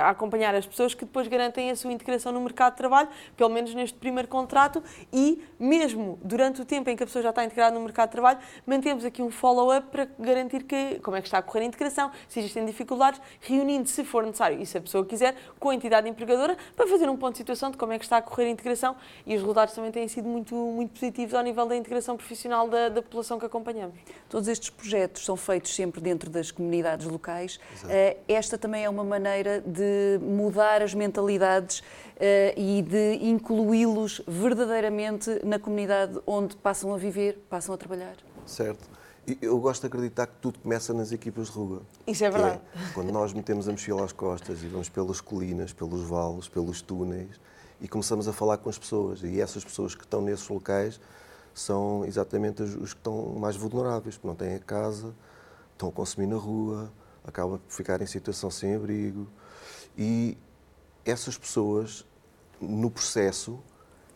a 0.00 0.08
acompanhar 0.08 0.54
as 0.54 0.64
pessoas 0.64 0.94
que 0.94 1.04
depois 1.04 1.28
garantem 1.28 1.70
a 1.70 1.76
sua 1.76 1.92
integração 1.92 2.32
no 2.32 2.40
mercado 2.40 2.72
de 2.72 2.78
trabalho, 2.78 3.10
pelo 3.36 3.50
menos 3.50 3.74
neste 3.74 3.98
primeiro 3.98 4.28
contrato, 4.28 4.82
e 5.12 5.42
mesmo 5.58 6.13
durante 6.22 6.60
o 6.60 6.64
tempo 6.64 6.90
em 6.90 6.96
que 6.96 7.02
a 7.02 7.06
pessoa 7.06 7.22
já 7.22 7.30
está 7.30 7.44
integrada 7.44 7.74
no 7.74 7.80
mercado 7.82 8.08
de 8.08 8.12
trabalho, 8.12 8.38
mantemos 8.66 9.04
aqui 9.04 9.22
um 9.22 9.30
follow-up 9.30 9.88
para 9.88 10.08
garantir 10.18 10.64
que, 10.64 11.00
como 11.00 11.16
é 11.16 11.20
que 11.20 11.28
está 11.28 11.38
a 11.38 11.42
correr 11.42 11.60
a 11.60 11.64
integração, 11.66 12.10
se 12.28 12.40
existem 12.40 12.64
dificuldades, 12.64 13.20
reunindo, 13.40 13.88
se 13.88 14.04
for 14.04 14.24
necessário, 14.24 14.60
e 14.60 14.66
se 14.66 14.78
a 14.78 14.80
pessoa 14.80 15.04
quiser, 15.04 15.34
com 15.58 15.70
a 15.70 15.74
entidade 15.74 16.08
empregadora, 16.08 16.56
para 16.76 16.86
fazer 16.86 17.08
um 17.08 17.16
ponto 17.16 17.32
de 17.32 17.38
situação 17.38 17.70
de 17.70 17.76
como 17.76 17.92
é 17.92 17.98
que 17.98 18.04
está 18.04 18.18
a 18.18 18.22
correr 18.22 18.46
a 18.46 18.50
integração 18.50 18.96
e 19.26 19.34
os 19.34 19.40
resultados 19.40 19.74
também 19.74 19.90
têm 19.90 20.08
sido 20.08 20.28
muito, 20.28 20.54
muito 20.54 20.92
positivos 20.92 21.34
ao 21.34 21.42
nível 21.42 21.66
da 21.66 21.76
integração 21.76 22.16
profissional 22.16 22.68
da, 22.68 22.88
da 22.88 23.02
população 23.02 23.38
que 23.38 23.46
acompanhamos. 23.46 23.96
Todos 24.28 24.48
estes 24.48 24.70
projetos 24.70 25.24
são 25.24 25.36
feitos 25.36 25.74
sempre 25.74 26.00
dentro 26.00 26.30
das 26.30 26.50
comunidades 26.50 27.06
locais. 27.06 27.58
Exato. 27.72 27.92
Eh, 27.92 28.16
esta 28.28 28.58
também 28.58 28.84
é 28.84 28.88
uma 28.88 29.04
maneira 29.04 29.60
de 29.60 30.18
mudar 30.22 30.82
as 30.82 30.94
mentalidades 30.94 31.82
eh, 32.16 32.54
e 32.56 32.82
de 32.82 33.18
incluí-los 33.22 34.22
verdadeiramente 34.26 35.40
na 35.44 35.58
comunidade 35.58 36.03
onde 36.26 36.56
passam 36.56 36.92
a 36.94 36.96
viver, 36.96 37.38
passam 37.48 37.74
a 37.74 37.78
trabalhar. 37.78 38.16
Certo. 38.46 38.88
E 39.26 39.38
eu 39.40 39.58
gosto 39.58 39.80
de 39.80 39.86
acreditar 39.86 40.26
que 40.26 40.34
tudo 40.40 40.58
começa 40.58 40.92
nas 40.92 41.10
equipas 41.10 41.48
de 41.48 41.54
rua. 41.54 41.82
Isso 42.06 42.24
é 42.24 42.30
verdade. 42.30 42.60
É, 42.74 42.92
quando 42.92 43.10
nós 43.10 43.32
metemos 43.32 43.66
a 43.68 43.72
mochila 43.72 44.04
às 44.04 44.12
costas 44.12 44.62
e 44.62 44.66
vamos 44.66 44.90
pelas 44.90 45.20
colinas, 45.20 45.72
pelos 45.72 46.02
vales, 46.02 46.46
pelos 46.46 46.82
túneis 46.82 47.40
e 47.80 47.88
começamos 47.88 48.28
a 48.28 48.32
falar 48.32 48.58
com 48.58 48.68
as 48.68 48.78
pessoas. 48.78 49.22
E 49.22 49.40
essas 49.40 49.64
pessoas 49.64 49.94
que 49.94 50.04
estão 50.04 50.20
nesses 50.20 50.46
locais 50.48 51.00
são 51.54 52.04
exatamente 52.04 52.62
os 52.62 52.92
que 52.92 52.98
estão 52.98 53.34
mais 53.36 53.56
vulneráveis, 53.56 54.16
porque 54.16 54.26
não 54.26 54.34
têm 54.34 54.56
a 54.56 54.58
casa, 54.58 55.14
estão 55.72 55.88
a 55.88 55.92
consumir 55.92 56.26
na 56.26 56.36
rua, 56.36 56.92
acabam 57.24 57.58
por 57.58 57.72
ficar 57.72 58.02
em 58.02 58.06
situação 58.06 58.50
sem 58.50 58.74
abrigo. 58.74 59.26
E 59.96 60.36
essas 61.04 61.38
pessoas, 61.38 62.04
no 62.60 62.90
processo, 62.90 63.58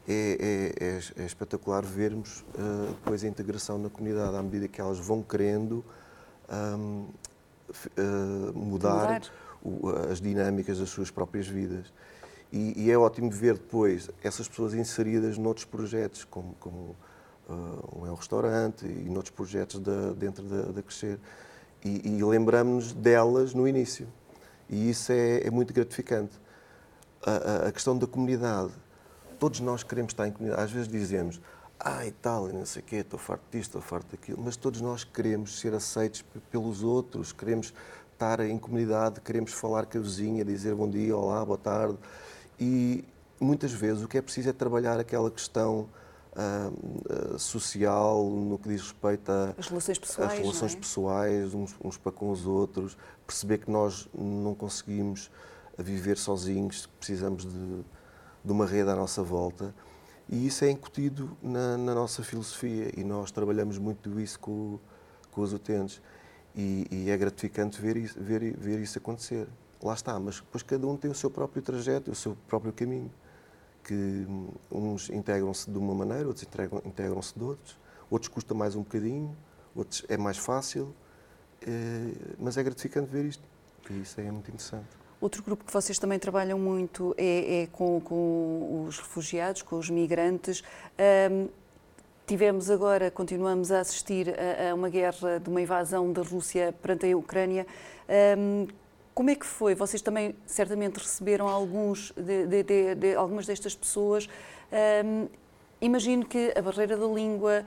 é, 0.08 0.74
é, 0.80 0.84
é, 0.84 1.22
é 1.22 1.26
espetacular 1.26 1.84
vermos 1.84 2.40
uh, 2.40 2.94
depois 2.94 3.22
a 3.22 3.28
integração 3.28 3.78
na 3.78 3.90
comunidade, 3.90 4.34
à 4.34 4.42
medida 4.42 4.66
que 4.66 4.80
elas 4.80 4.98
vão 4.98 5.22
querendo 5.22 5.84
um, 6.50 7.06
uh, 7.68 8.58
mudar, 8.58 9.20
mudar. 9.20 9.32
O, 9.62 9.88
as 10.10 10.20
dinâmicas 10.20 10.78
das 10.78 10.88
suas 10.88 11.10
próprias 11.10 11.46
vidas. 11.46 11.92
E, 12.50 12.84
e, 12.84 12.90
é 12.90 12.96
ótimo 12.96 13.30
ver 13.30 13.54
depois 13.54 14.08
essas 14.22 14.48
pessoas 14.48 14.72
inseridas 14.72 15.36
noutros 15.36 15.66
projetos, 15.66 16.24
como, 16.24 16.54
como 16.58 16.96
uh, 17.46 18.08
um 18.08 18.14
restaurante 18.14 18.86
e 18.86 19.10
noutros 19.10 19.30
projetos 19.30 19.80
da, 19.80 20.12
dentro 20.12 20.42
da, 20.44 20.62
da 20.72 20.82
Crescer. 20.82 21.18
E, 21.84 22.16
e 22.16 22.24
lembramos-nos 22.24 22.94
delas 22.94 23.52
no 23.52 23.68
início. 23.68 24.08
E 24.70 24.88
isso 24.88 25.12
é, 25.12 25.46
é 25.46 25.50
muito 25.50 25.74
gratificante. 25.74 26.32
A, 27.22 27.30
a, 27.30 27.68
a, 27.68 27.72
questão 27.72 27.98
da 27.98 28.06
comunidade. 28.06 28.72
Todos 29.38 29.60
nós 29.60 29.82
queremos 29.82 30.12
estar 30.12 30.26
em 30.26 30.32
comunidade. 30.32 30.62
Às 30.62 30.70
vezes 30.70 30.88
dizemos, 30.88 31.40
ah, 31.78 32.04
e 32.04 32.10
tal, 32.10 32.48
e 32.50 32.52
não 32.52 32.66
sei 32.66 32.82
o 32.82 32.84
quê, 32.84 32.96
estou 32.96 33.18
farto 33.18 33.44
disto, 33.52 33.68
estou 33.68 33.80
farto 33.80 34.10
daquilo. 34.10 34.42
Mas 34.42 34.56
todos 34.56 34.80
nós 34.80 35.04
queremos 35.04 35.60
ser 35.60 35.74
aceitos 35.74 36.24
pelos 36.50 36.82
outros, 36.82 37.32
queremos 37.32 37.72
estar 38.12 38.40
em 38.40 38.58
comunidade, 38.58 39.20
queremos 39.20 39.52
falar 39.52 39.86
com 39.86 39.98
a 39.98 40.00
vizinha, 40.00 40.44
dizer 40.44 40.74
bom 40.74 40.90
dia, 40.90 41.16
olá, 41.16 41.44
boa 41.44 41.58
tarde. 41.58 41.96
E 42.58 43.04
muitas 43.38 43.72
vezes 43.72 44.02
o 44.02 44.08
que 44.08 44.18
é 44.18 44.22
preciso 44.22 44.48
é 44.48 44.52
trabalhar 44.52 44.98
aquela 44.98 45.30
questão 45.30 45.88
uh, 46.32 47.34
uh, 47.34 47.38
social 47.38 48.28
no 48.28 48.58
que 48.58 48.68
diz 48.68 48.82
respeito 48.82 49.30
às 49.56 49.68
relações 49.68 49.98
pessoais, 49.98 50.32
as 50.32 50.38
relações 50.38 50.74
é? 50.74 50.76
pessoais 50.76 51.54
uns, 51.54 51.76
uns, 51.84 51.96
para 51.96 52.10
com 52.10 52.30
os 52.30 52.44
outros, 52.44 52.96
perceber 53.24 53.58
que 53.58 53.70
nós 53.70 54.08
não 54.12 54.54
conseguimos 54.54 55.30
viver 55.78 56.18
sozinhos, 56.18 56.88
precisamos 56.98 57.44
de, 57.44 57.84
de 58.44 58.52
uma 58.52 58.66
rede 58.66 58.90
à 58.90 58.94
nossa 58.94 59.22
volta. 59.22 59.74
E 60.28 60.46
isso 60.46 60.64
é 60.64 60.70
incutido 60.70 61.36
na, 61.42 61.78
na 61.78 61.94
nossa 61.94 62.22
filosofia 62.22 62.92
e 62.96 63.02
nós 63.02 63.30
trabalhamos 63.30 63.78
muito 63.78 64.20
isso 64.20 64.38
com, 64.38 64.78
com 65.30 65.40
os 65.40 65.52
utentes. 65.52 66.02
E, 66.54 66.86
e, 66.90 67.10
é 67.10 67.16
gratificante 67.16 67.80
ver 67.80 67.96
isso, 67.96 68.20
ver, 68.20 68.56
ver 68.56 68.80
isso 68.80 68.98
acontecer 68.98 69.48
lá 69.82 69.94
está, 69.94 70.18
mas 70.18 70.40
depois 70.40 70.62
cada 70.62 70.86
um 70.86 70.96
tem 70.96 71.10
o 71.10 71.14
seu 71.14 71.30
próprio 71.30 71.62
trajeto, 71.62 72.10
o 72.10 72.14
seu 72.14 72.36
próprio 72.48 72.72
caminho, 72.72 73.10
que 73.84 74.26
uns 74.70 75.08
integram-se 75.08 75.70
de 75.70 75.78
uma 75.78 75.94
maneira, 75.94 76.26
outros 76.26 76.46
integram-se 76.84 77.38
de 77.38 77.44
outros, 77.44 77.78
outros 78.10 78.28
custa 78.28 78.54
mais 78.54 78.74
um 78.74 78.82
bocadinho, 78.82 79.36
outros 79.74 80.04
é 80.08 80.16
mais 80.16 80.36
fácil, 80.36 80.94
eh, 81.62 82.12
mas 82.38 82.56
é 82.56 82.62
gratificante 82.62 83.08
ver 83.10 83.24
isto, 83.24 83.42
e 83.88 84.00
isso 84.00 84.20
é 84.20 84.30
muito 84.30 84.48
interessante. 84.48 84.97
Outro 85.20 85.42
grupo 85.42 85.64
que 85.64 85.72
vocês 85.72 85.98
também 85.98 86.18
trabalham 86.18 86.58
muito 86.58 87.12
é, 87.18 87.62
é 87.62 87.66
com, 87.66 88.00
com, 88.00 88.84
os 88.86 88.98
refugiados, 88.98 89.62
com 89.62 89.76
os 89.76 89.90
migrantes. 89.90 90.62
Um, 91.30 91.48
tivemos 92.24 92.70
agora, 92.70 93.10
continuamos 93.10 93.72
a 93.72 93.80
assistir 93.80 94.28
a, 94.28 94.70
a, 94.70 94.74
uma 94.74 94.88
guerra, 94.88 95.40
de 95.40 95.50
uma 95.50 95.60
invasão 95.60 96.12
da 96.12 96.22
Rússia 96.22 96.72
perante 96.80 97.10
a 97.10 97.16
Ucrânia. 97.16 97.66
Um, 98.38 98.68
como 99.12 99.30
é 99.30 99.34
que 99.34 99.44
foi? 99.44 99.74
Vocês 99.74 100.00
também 100.00 100.36
certamente 100.46 100.98
receberam 100.98 101.48
alguns 101.48 102.12
de, 102.16 102.46
de, 102.46 102.62
de, 102.62 102.94
de 102.94 103.14
algumas 103.16 103.44
destas 103.44 103.74
pessoas. 103.74 104.28
Um, 105.04 105.26
imagino 105.80 106.24
que 106.24 106.52
a 106.56 106.62
barreira 106.62 106.96
da 106.96 107.06
língua, 107.06 107.64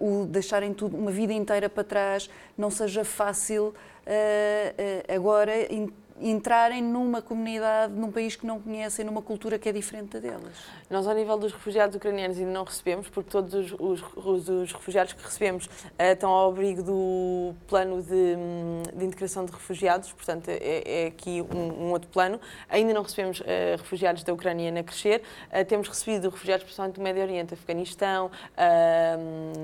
uh, 0.00 0.22
o 0.22 0.26
deixarem 0.26 0.74
tudo, 0.74 0.96
uma 0.96 1.12
vida 1.12 1.32
inteira 1.32 1.68
para 1.68 1.84
trás, 1.84 2.28
não 2.58 2.70
seja 2.70 3.04
fácil 3.04 3.66
uh, 3.66 3.72
uh, 3.72 5.14
agora 5.14 5.52
entrarem 6.20 6.82
numa 6.82 7.20
comunidade, 7.20 7.92
num 7.92 8.10
país 8.10 8.36
que 8.36 8.46
não 8.46 8.60
conhecem, 8.60 9.04
numa 9.04 9.22
cultura 9.22 9.58
que 9.58 9.68
é 9.68 9.72
diferente 9.72 10.18
da 10.18 10.20
delas. 10.20 10.54
Nós, 10.88 11.06
ao 11.06 11.14
nível 11.14 11.36
dos 11.36 11.52
refugiados 11.52 11.96
ucranianos, 11.96 12.38
ainda 12.38 12.50
não 12.52 12.64
recebemos, 12.64 13.08
porque 13.08 13.30
todos 13.30 13.52
os, 13.54 14.02
os, 14.16 14.48
os 14.48 14.72
refugiados 14.72 15.12
que 15.12 15.22
recebemos 15.22 15.66
uh, 15.66 15.70
estão 15.98 16.30
ao 16.30 16.50
abrigo 16.50 16.82
do 16.82 17.54
plano 17.66 18.02
de, 18.02 18.14
hum, 18.14 18.82
de 18.94 19.04
integração 19.04 19.44
de 19.44 19.52
refugiados, 19.52 20.12
portanto, 20.12 20.48
é, 20.48 21.04
é 21.04 21.06
aqui 21.06 21.42
um, 21.42 21.86
um, 21.86 21.90
outro 21.90 22.08
plano. 22.08 22.40
Ainda 22.68 22.92
não 22.92 23.02
recebemos 23.02 23.40
uh, 23.40 23.44
refugiados 23.78 24.22
da 24.22 24.32
Ucrânia 24.32 24.70
na 24.70 24.82
crescer, 24.82 25.22
uh, 25.50 25.64
temos 25.64 25.88
recebido 25.88 26.28
refugiados, 26.28 26.64
principalmente 26.64 26.96
do 26.96 27.02
Médio 27.02 27.22
Oriente, 27.22 27.54
Afeganistão. 27.54 28.30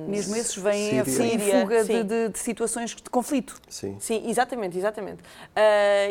Mesmo 0.08 0.36
esses 0.36 0.56
vêm 0.56 1.04
Síria. 1.04 1.34
em 1.34 1.38
fuga 1.38 1.84
de, 1.84 2.02
de, 2.02 2.28
de, 2.30 2.38
situações 2.38 2.90
de 2.90 3.10
conflito. 3.10 3.56
Sim, 3.68 3.96
Sim 4.00 4.28
exatamente, 4.28 4.76
exatamente. 4.76 5.22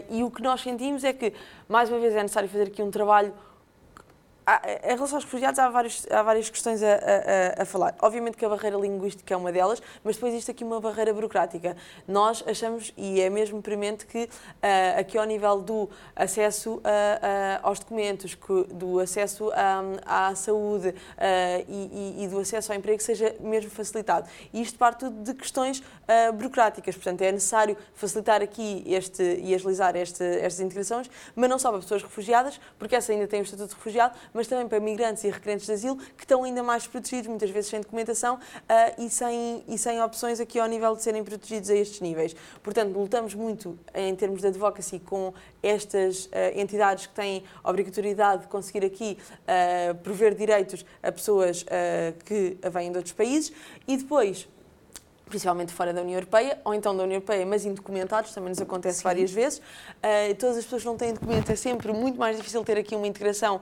e 0.10 0.24
o 0.24 0.29
que 0.32 0.42
nós 0.42 0.62
sentimos 0.62 1.04
é 1.04 1.14
que, 1.14 1.34
mais 1.68 1.90
uma 1.90 2.00
vez, 2.00 2.14
é 2.16 2.22
necessário 2.22 2.50
fazer 2.50 2.68
aqui 2.68 2.82
um 2.82 2.92
trabalho 2.92 3.34
em 4.84 4.96
relação 4.96 5.18
aos 5.18 5.24
refugiados, 5.24 5.60
há, 5.60 5.70
vários, 5.70 6.06
há 6.10 6.24
várias 6.24 6.50
questões 6.50 6.82
a, 6.82 6.94
a, 6.94 7.64
a, 7.64 7.66
falar. 7.66 7.96
Obviamente 8.02 8.38
que 8.38 8.46
a 8.46 8.50
barreira 8.50 8.78
linguística 8.78 9.34
é 9.34 9.38
uma 9.38 9.52
delas, 9.52 9.82
mas 10.04 10.16
depois 10.16 10.34
existe 10.34 10.52
aqui 10.52 10.64
uma 10.64 10.80
barreira 10.80 11.14
burocrática. 11.14 11.76
Nós 12.08 12.44
achamos, 12.48 12.94
e 12.98 13.22
é 13.22 13.30
mesmo 13.30 13.62
premente, 13.62 14.06
que 14.06 14.24
uh, 14.24 15.00
aqui 15.00 15.18
ao 15.18 15.26
nível 15.26 15.62
do 15.62 15.90
acesso 16.16 16.82
a, 16.84 17.60
aos 17.68 17.80
documentos, 17.80 18.36
que, 18.36 18.64
do 18.74 19.00
acesso 19.00 19.52
à 20.06 20.34
saúde 20.36 20.90
uh, 20.90 20.94
e, 21.68 22.18
e, 22.20 22.24
e, 22.24 22.28
do 22.28 22.40
acesso 22.40 22.72
ao 22.72 22.78
emprego 22.78 23.02
seja 23.02 23.36
mesmo 23.40 23.70
facilitado. 23.70 24.28
E 24.54 24.62
isto 24.62 24.78
parte 24.78 25.00
tudo 25.00 25.24
de 25.24 25.34
questões 25.34 25.80
uh, 25.80 26.34
burocráticas, 26.34 26.96
portanto 26.96 27.22
é 27.22 27.32
necessário 27.32 27.78
facilitar 27.94 28.42
aqui 28.42 28.84
este, 28.88 29.24
e 29.42 29.54
agilizar 29.54 29.96
este, 29.96 30.24
estas 30.24 30.60
integrações, 30.60 31.10
mas 31.36 31.50
não 31.50 31.60
só 31.60 31.70
para 31.70 31.80
pessoas 31.80 32.04
refugiadas, 32.04 32.60
porque 32.78 32.96
essa 32.96 33.12
ainda 33.12 33.28
tem 33.28 33.42
o 33.42 33.44
estatuto 33.44 33.70
de 33.70 33.76
refugiado, 33.76 34.16
mas 34.40 34.48
também 34.48 34.70
para 34.70 34.80
migrantes 34.80 35.22
e 35.26 35.30
requerentes 35.30 35.66
de 35.66 35.74
asilo 35.74 35.98
que 35.98 36.24
estão 36.24 36.46
ainda 36.46 36.64
mais 36.64 36.88
protegidos, 36.88 37.28
muitas 37.28 37.50
vezes 37.50 37.70
sem 37.70 37.82
documentação 37.82 38.36
uh, 38.36 38.40
e, 38.98 39.10
sem, 39.10 39.66
e 39.68 39.78
sem 39.78 40.02
opções 40.02 40.40
aqui 40.40 40.58
ao 40.58 40.66
nível 40.66 40.96
de 40.96 41.04
serem 41.04 41.26
protegidos 41.26 41.70
a 41.70 41.76
estes 41.76 42.00
níveis. 42.00 42.34
Portanto, 42.64 42.98
lutamos 42.98 43.34
muito 43.34 43.78
em 43.94 44.16
termos 44.16 44.40
de 44.40 44.48
advocacy 44.48 44.98
com 45.00 45.34
estas 45.62 46.28
uh, 46.28 46.30
entidades 46.56 47.08
que 47.08 47.14
têm 47.14 47.44
obrigatoriedade 47.62 48.44
de 48.44 48.48
conseguir 48.48 48.86
aqui 48.86 49.18
uh, 49.44 49.96
prover 49.96 50.34
direitos 50.34 50.86
a 51.04 51.12
pessoas 51.12 51.66
que 52.26 52.58
vêm 52.72 52.92
de 52.92 52.98
outros 52.98 53.14
países 53.14 53.52
e 53.88 53.98
depois 53.98 54.48
principalmente 55.30 55.72
fora 55.72 55.94
da 55.94 56.02
União 56.02 56.18
Europeia, 56.18 56.60
ou 56.66 56.74
então 56.74 56.96
da 56.96 57.04
União 57.04 57.16
Europeia, 57.16 57.46
mas 57.46 57.66
indocumentados, 57.66 58.34
também 58.34 58.50
nos 58.50 58.60
acontece 58.60 58.98
Sim. 58.98 59.04
várias 59.04 59.32
vezes. 59.32 59.60
Uh, 59.60 60.36
todas 60.38 60.58
as 60.58 60.64
pessoas 60.64 60.82
que 60.82 60.88
não 60.88 60.98
têm 60.98 61.14
documento 61.14 61.52
é 61.52 61.56
sempre 61.56 61.94
muito 61.94 62.20
mais 62.20 62.36
difícil 62.36 62.64
ter 62.64 62.78
aqui 62.78 62.96
uma 62.96 63.08
integração 63.08 63.58
uh, 63.58 63.62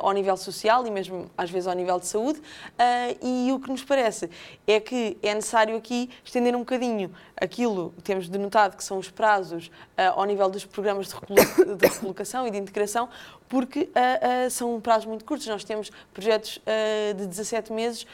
ao 0.00 0.12
nível 0.12 0.36
social 0.36 0.86
e 0.86 0.90
mesmo 0.90 1.30
às 1.36 1.50
vezes 1.50 1.68
ao 1.68 1.74
nível 1.74 2.00
de 2.00 2.06
saúde. 2.06 2.40
Uh, 2.40 3.26
e 3.26 3.52
o 3.52 3.60
que 3.60 3.70
nos 3.70 3.84
parece 3.84 4.30
é 4.66 4.80
que 4.80 5.16
é 5.22 5.34
necessário 5.34 5.76
aqui 5.76 6.10
estender 6.24 6.56
um 6.56 6.60
bocadinho 6.60 7.12
aquilo 7.42 7.92
que 7.96 8.02
temos 8.02 8.28
denotado 8.28 8.76
que 8.76 8.84
são 8.84 8.98
os 8.98 9.10
prazos 9.10 9.70
ao 10.14 10.24
nível 10.24 10.48
dos 10.48 10.64
programas 10.64 11.08
de, 11.08 11.14
de 11.76 11.86
recolocação 11.86 12.46
e 12.46 12.50
de 12.50 12.58
integração, 12.58 13.08
porque 13.52 13.80
uh, 13.80 14.46
uh, 14.46 14.50
são 14.50 14.80
prazos 14.80 15.04
muito 15.04 15.26
curtos. 15.26 15.46
Nós 15.46 15.62
temos 15.62 15.92
projetos 16.14 16.56
uh, 16.56 17.12
de 17.12 17.26
17 17.26 17.70
meses 17.70 18.06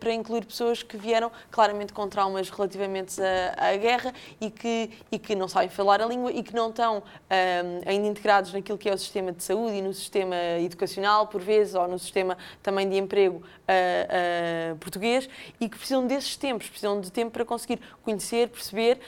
para 0.00 0.12
incluir 0.14 0.46
pessoas 0.46 0.82
que 0.82 0.96
vieram 0.96 1.30
claramente 1.50 1.92
com 1.92 2.08
traumas 2.08 2.48
relativamente 2.48 3.20
à, 3.20 3.72
à, 3.72 3.76
guerra 3.76 4.14
e 4.40 4.50
que, 4.50 4.90
e 5.12 5.18
que 5.18 5.34
não 5.34 5.48
sabem 5.48 5.68
falar 5.68 6.00
a 6.00 6.06
língua 6.06 6.32
e 6.32 6.42
que 6.42 6.54
não 6.54 6.70
estão 6.70 7.02
ainda 7.84 8.06
integrados 8.06 8.52
naquilo 8.52 8.78
que 8.78 8.88
é 8.88 8.94
o 8.94 8.98
sistema 8.98 9.32
de 9.32 9.42
saúde 9.42 9.76
e 9.76 9.82
no 9.82 9.92
sistema 9.92 10.36
educacional, 10.60 11.26
por 11.26 11.42
vezes, 11.42 11.74
ou 11.74 11.86
no 11.86 11.98
sistema 11.98 12.38
também 12.62 12.88
de 12.88 12.96
emprego 12.96 13.42
português 14.80 15.28
e 15.60 15.68
que 15.68 15.76
precisam 15.76 16.06
desses 16.06 16.36
tempos, 16.36 16.68
precisam 16.68 17.00
de 17.00 17.12
tempo 17.12 17.32
para 17.32 17.44
conseguir 17.44 17.80
conhecer, 18.02 18.43
perceber 18.48 18.98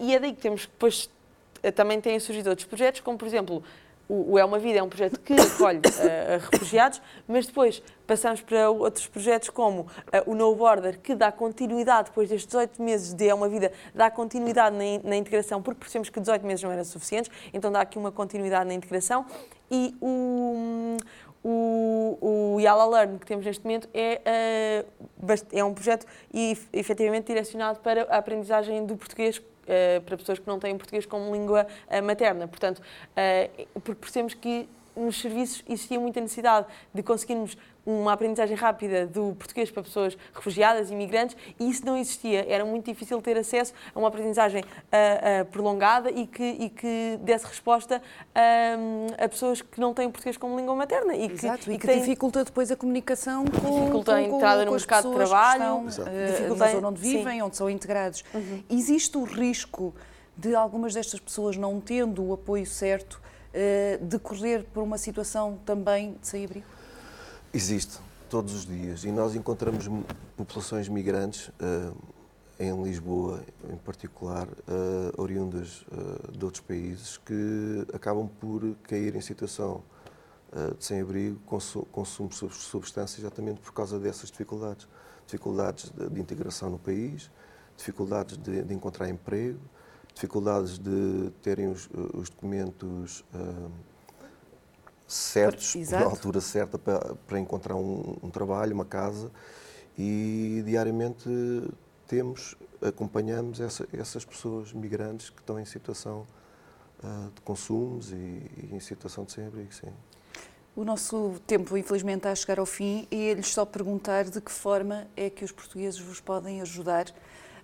e 0.00 0.14
é 0.14 0.18
daí 0.18 0.32
que 0.32 0.40
temos 0.40 0.66
depois 0.66 1.10
também 1.74 2.00
têm 2.00 2.18
surgido 2.20 2.50
outros 2.50 2.66
projetos, 2.66 3.00
como 3.00 3.16
por 3.16 3.26
exemplo 3.26 3.62
o, 4.08 4.38
É 4.38 4.44
Uma 4.44 4.58
Vida 4.58 4.78
é 4.78 4.82
um 4.82 4.88
projeto 4.88 5.18
que 5.20 5.32
acolhe 5.32 5.78
uh, 5.78 6.50
refugiados, 6.50 7.00
mas 7.26 7.46
depois 7.46 7.82
passamos 8.06 8.40
para 8.42 8.70
outros 8.70 9.06
projetos 9.06 9.48
como 9.48 9.82
uh, 9.82 9.86
o 10.26 10.34
No 10.34 10.54
Border, 10.54 10.98
que 11.00 11.14
dá 11.14 11.32
continuidade, 11.32 12.10
depois 12.10 12.28
destes 12.28 12.46
18 12.46 12.82
meses 12.82 13.14
de 13.14 13.28
É 13.28 13.34
Uma 13.34 13.48
Vida, 13.48 13.72
dá 13.94 14.10
continuidade 14.10 14.76
na, 14.76 15.08
na 15.08 15.16
integração, 15.16 15.62
porque 15.62 15.80
percebemos 15.80 16.10
que 16.10 16.20
18 16.20 16.46
meses 16.46 16.62
não 16.62 16.70
eram 16.70 16.84
suficientes, 16.84 17.30
então 17.52 17.72
dá 17.72 17.80
aqui 17.80 17.98
uma 17.98 18.12
continuidade 18.12 18.66
na 18.66 18.74
integração. 18.74 19.24
E 19.70 19.96
o, 20.00 20.96
o, 21.44 22.54
o 22.54 22.60
Yala 22.60 22.86
Learn 22.86 23.18
que 23.18 23.26
temos 23.26 23.44
neste 23.44 23.62
momento 23.62 23.86
é, 23.92 24.84
uh, 24.88 25.34
é 25.52 25.62
um 25.62 25.74
projeto 25.74 26.06
efetivamente 26.72 27.26
direcionado 27.26 27.80
para 27.80 28.04
a 28.04 28.16
aprendizagem 28.16 28.86
do 28.86 28.96
português 28.96 29.36
uh, 29.38 30.00
para 30.06 30.16
pessoas 30.16 30.38
que 30.38 30.46
não 30.46 30.58
têm 30.58 30.76
português 30.76 31.04
como 31.04 31.32
língua 31.34 31.66
uh, 31.88 32.02
materna. 32.02 32.48
Portanto, 32.48 32.80
porque 33.74 34.00
percebemos 34.00 34.32
que 34.32 34.66
nos 34.96 35.20
serviços 35.20 35.62
existia 35.68 35.98
muita 35.98 36.20
necessidade 36.20 36.66
de 36.92 37.02
conseguirmos 37.02 37.56
uma 37.86 38.12
aprendizagem 38.12 38.56
rápida 38.56 39.06
do 39.06 39.34
português 39.34 39.70
para 39.70 39.82
pessoas 39.82 40.16
refugiadas, 40.34 40.90
imigrantes, 40.90 41.36
e 41.60 41.68
isso 41.68 41.84
não 41.84 41.96
existia. 41.96 42.46
Era 42.48 42.64
muito 42.64 42.86
difícil 42.86 43.20
ter 43.20 43.36
acesso 43.36 43.74
a 43.94 43.98
uma 43.98 44.08
aprendizagem 44.08 44.62
uh, 44.62 45.42
uh, 45.42 45.44
prolongada 45.46 46.10
e 46.10 46.26
que, 46.26 46.42
e 46.42 46.70
que 46.70 47.18
desse 47.20 47.46
resposta 47.46 48.00
uh, 48.00 49.14
a 49.22 49.28
pessoas 49.28 49.60
que 49.60 49.78
não 49.78 49.92
têm 49.92 50.10
português 50.10 50.36
como 50.36 50.56
língua 50.56 50.74
materna. 50.74 51.14
E 51.14 51.30
Exato, 51.30 51.64
que, 51.64 51.72
e 51.72 51.78
que, 51.78 51.86
que 51.86 51.94
dificulta 51.98 52.44
depois 52.44 52.70
a 52.70 52.76
comunicação 52.76 53.44
com, 53.44 53.80
dificulta 53.80 54.12
com, 54.12 54.18
a 54.18 54.22
entrada 54.22 54.60
com, 54.60 54.70
no 54.70 54.76
mercado 54.76 55.10
de 55.10 55.14
trabalho, 55.14 55.88
estão, 55.88 56.04
dificulta 56.26 56.64
na 56.64 56.72
zona 56.72 56.88
onde 56.88 57.00
vivem, 57.00 57.34
sim. 57.34 57.42
onde 57.42 57.56
são 57.56 57.68
integrados. 57.68 58.24
Uhum. 58.32 58.62
Existe 58.70 59.18
o 59.18 59.24
risco 59.24 59.94
de 60.36 60.54
algumas 60.54 60.94
destas 60.94 61.20
pessoas 61.20 61.56
não 61.56 61.80
tendo 61.80 62.24
o 62.24 62.32
apoio 62.32 62.66
certo 62.66 63.20
decorrer 64.00 64.64
por 64.72 64.82
uma 64.82 64.98
situação 64.98 65.58
também 65.64 66.16
de 66.20 66.26
sem-abrigo? 66.26 66.66
Existe, 67.52 67.98
todos 68.28 68.54
os 68.54 68.66
dias. 68.66 69.04
E 69.04 69.12
nós 69.12 69.34
encontramos 69.34 69.88
populações 70.36 70.88
migrantes, 70.88 71.48
uh, 71.48 71.96
em 72.58 72.82
Lisboa 72.82 73.42
em 73.72 73.76
particular, 73.76 74.46
uh, 74.46 75.20
oriundas 75.20 75.84
de 76.32 76.44
outros 76.44 76.62
países, 76.62 77.16
que 77.16 77.86
acabam 77.92 78.28
por 78.40 78.74
cair 78.84 79.14
em 79.14 79.20
situação 79.20 79.82
de 80.78 80.84
sem-abrigo, 80.84 81.36
consumo, 81.90 82.28
de 82.28 82.36
substâncias, 82.36 83.18
exatamente 83.18 83.60
por 83.60 83.72
causa 83.72 83.98
dessas 83.98 84.30
dificuldades. 84.30 84.86
Dificuldades 85.26 85.90
de, 85.90 86.08
de 86.08 86.20
integração 86.20 86.70
no 86.70 86.78
país, 86.78 87.28
dificuldades 87.76 88.36
de, 88.36 88.62
de, 88.62 88.74
encontrar 88.74 89.08
emprego, 89.08 89.58
dificuldades 90.14 90.78
de 90.78 91.30
terem 91.42 91.68
os, 91.68 91.88
os 92.14 92.30
documentos 92.30 93.24
certos, 95.06 95.76
Exato. 95.76 96.04
na 96.04 96.10
altura 96.10 96.40
certa 96.40 96.78
para, 96.78 97.14
para 97.14 97.38
encontrar 97.38 97.76
um, 97.76 98.16
um, 98.22 98.30
trabalho, 98.30 98.74
uma 98.74 98.84
casa 98.84 99.30
e 99.98 100.62
diariamente 100.66 101.28
temos, 102.06 102.56
acompanhamos 102.82 103.60
essa, 103.60 103.86
essas 103.92 104.24
pessoas 104.24 104.72
migrantes 104.72 105.30
que 105.30 105.40
estão 105.40 105.58
em 105.58 105.64
situação 105.64 106.26
uh, 107.02 107.30
de 107.34 107.40
consumos 107.42 108.10
e, 108.12 108.14
e, 108.14 108.70
em 108.72 108.80
situação 108.80 109.24
de 109.24 109.32
sem-abrigo, 109.32 109.72
sim. 109.72 109.92
O 110.76 110.84
nosso 110.84 111.40
tempo, 111.46 111.76
infelizmente, 111.76 112.18
está 112.18 112.32
a 112.32 112.34
chegar 112.34 112.58
ao 112.58 112.66
fim 112.66 113.06
e 113.08 113.28
é-lhes 113.28 113.46
só 113.46 113.64
perguntar 113.64 114.24
de 114.24 114.40
que 114.40 114.50
forma 114.50 115.06
é 115.16 115.30
que 115.30 115.44
os 115.44 115.52
portugueses 115.52 116.00
vos 116.00 116.20
podem 116.20 116.60
ajudar 116.62 117.06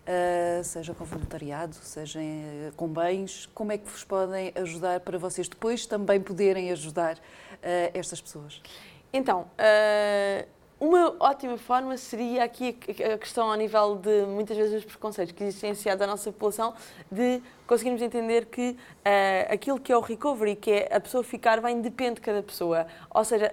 Uh, 0.01 0.65
seja 0.65 0.95
com 0.95 1.05
voluntariado, 1.05 1.75
seja 1.75 2.19
uh, 2.19 2.73
com 2.75 2.89
bens, 2.89 3.49
como 3.55 3.71
é 3.71 3.79
que 3.79 3.89
vos 3.89 4.03
podem 4.03 4.51
ajudar 4.57 4.99
para 5.01 5.19
vocês 5.19 5.47
depois 5.47 5.87
também 5.87 6.19
poderem 6.21 6.73
ajudar 6.73 7.17
uh, 7.17 7.21
estas 7.93 8.21
pessoas? 8.21 8.61
Então, 9.13 9.47
uma 10.81 11.15
ótima 11.21 11.59
forma 11.59 11.97
seria 11.97 12.45
aqui 12.45 12.79
a 13.13 13.19
questão 13.19 13.51
ao 13.51 13.57
nível 13.57 13.97
de 13.97 14.25
muitas 14.27 14.57
vezes 14.57 14.79
os 14.79 14.85
preconceitos 14.85 15.35
que 15.35 15.45
existem 15.45 15.73
associados 15.73 16.03
à 16.03 16.07
nossa 16.07 16.33
população, 16.33 16.75
de 17.11 17.43
conseguirmos 17.67 18.01
entender 18.01 18.47
que 18.47 18.77
aquilo 19.49 19.81
que 19.81 19.93
é 19.93 19.97
o 19.97 20.01
recovery, 20.01 20.57
que 20.57 20.71
é 20.71 20.97
a 20.97 21.01
pessoa 21.01 21.25
ficar 21.25 21.61
bem, 21.61 21.81
depende 21.81 22.15
de 22.15 22.21
cada 22.21 22.43
pessoa. 22.43 22.87
Ou 23.13 23.25
seja, 23.25 23.53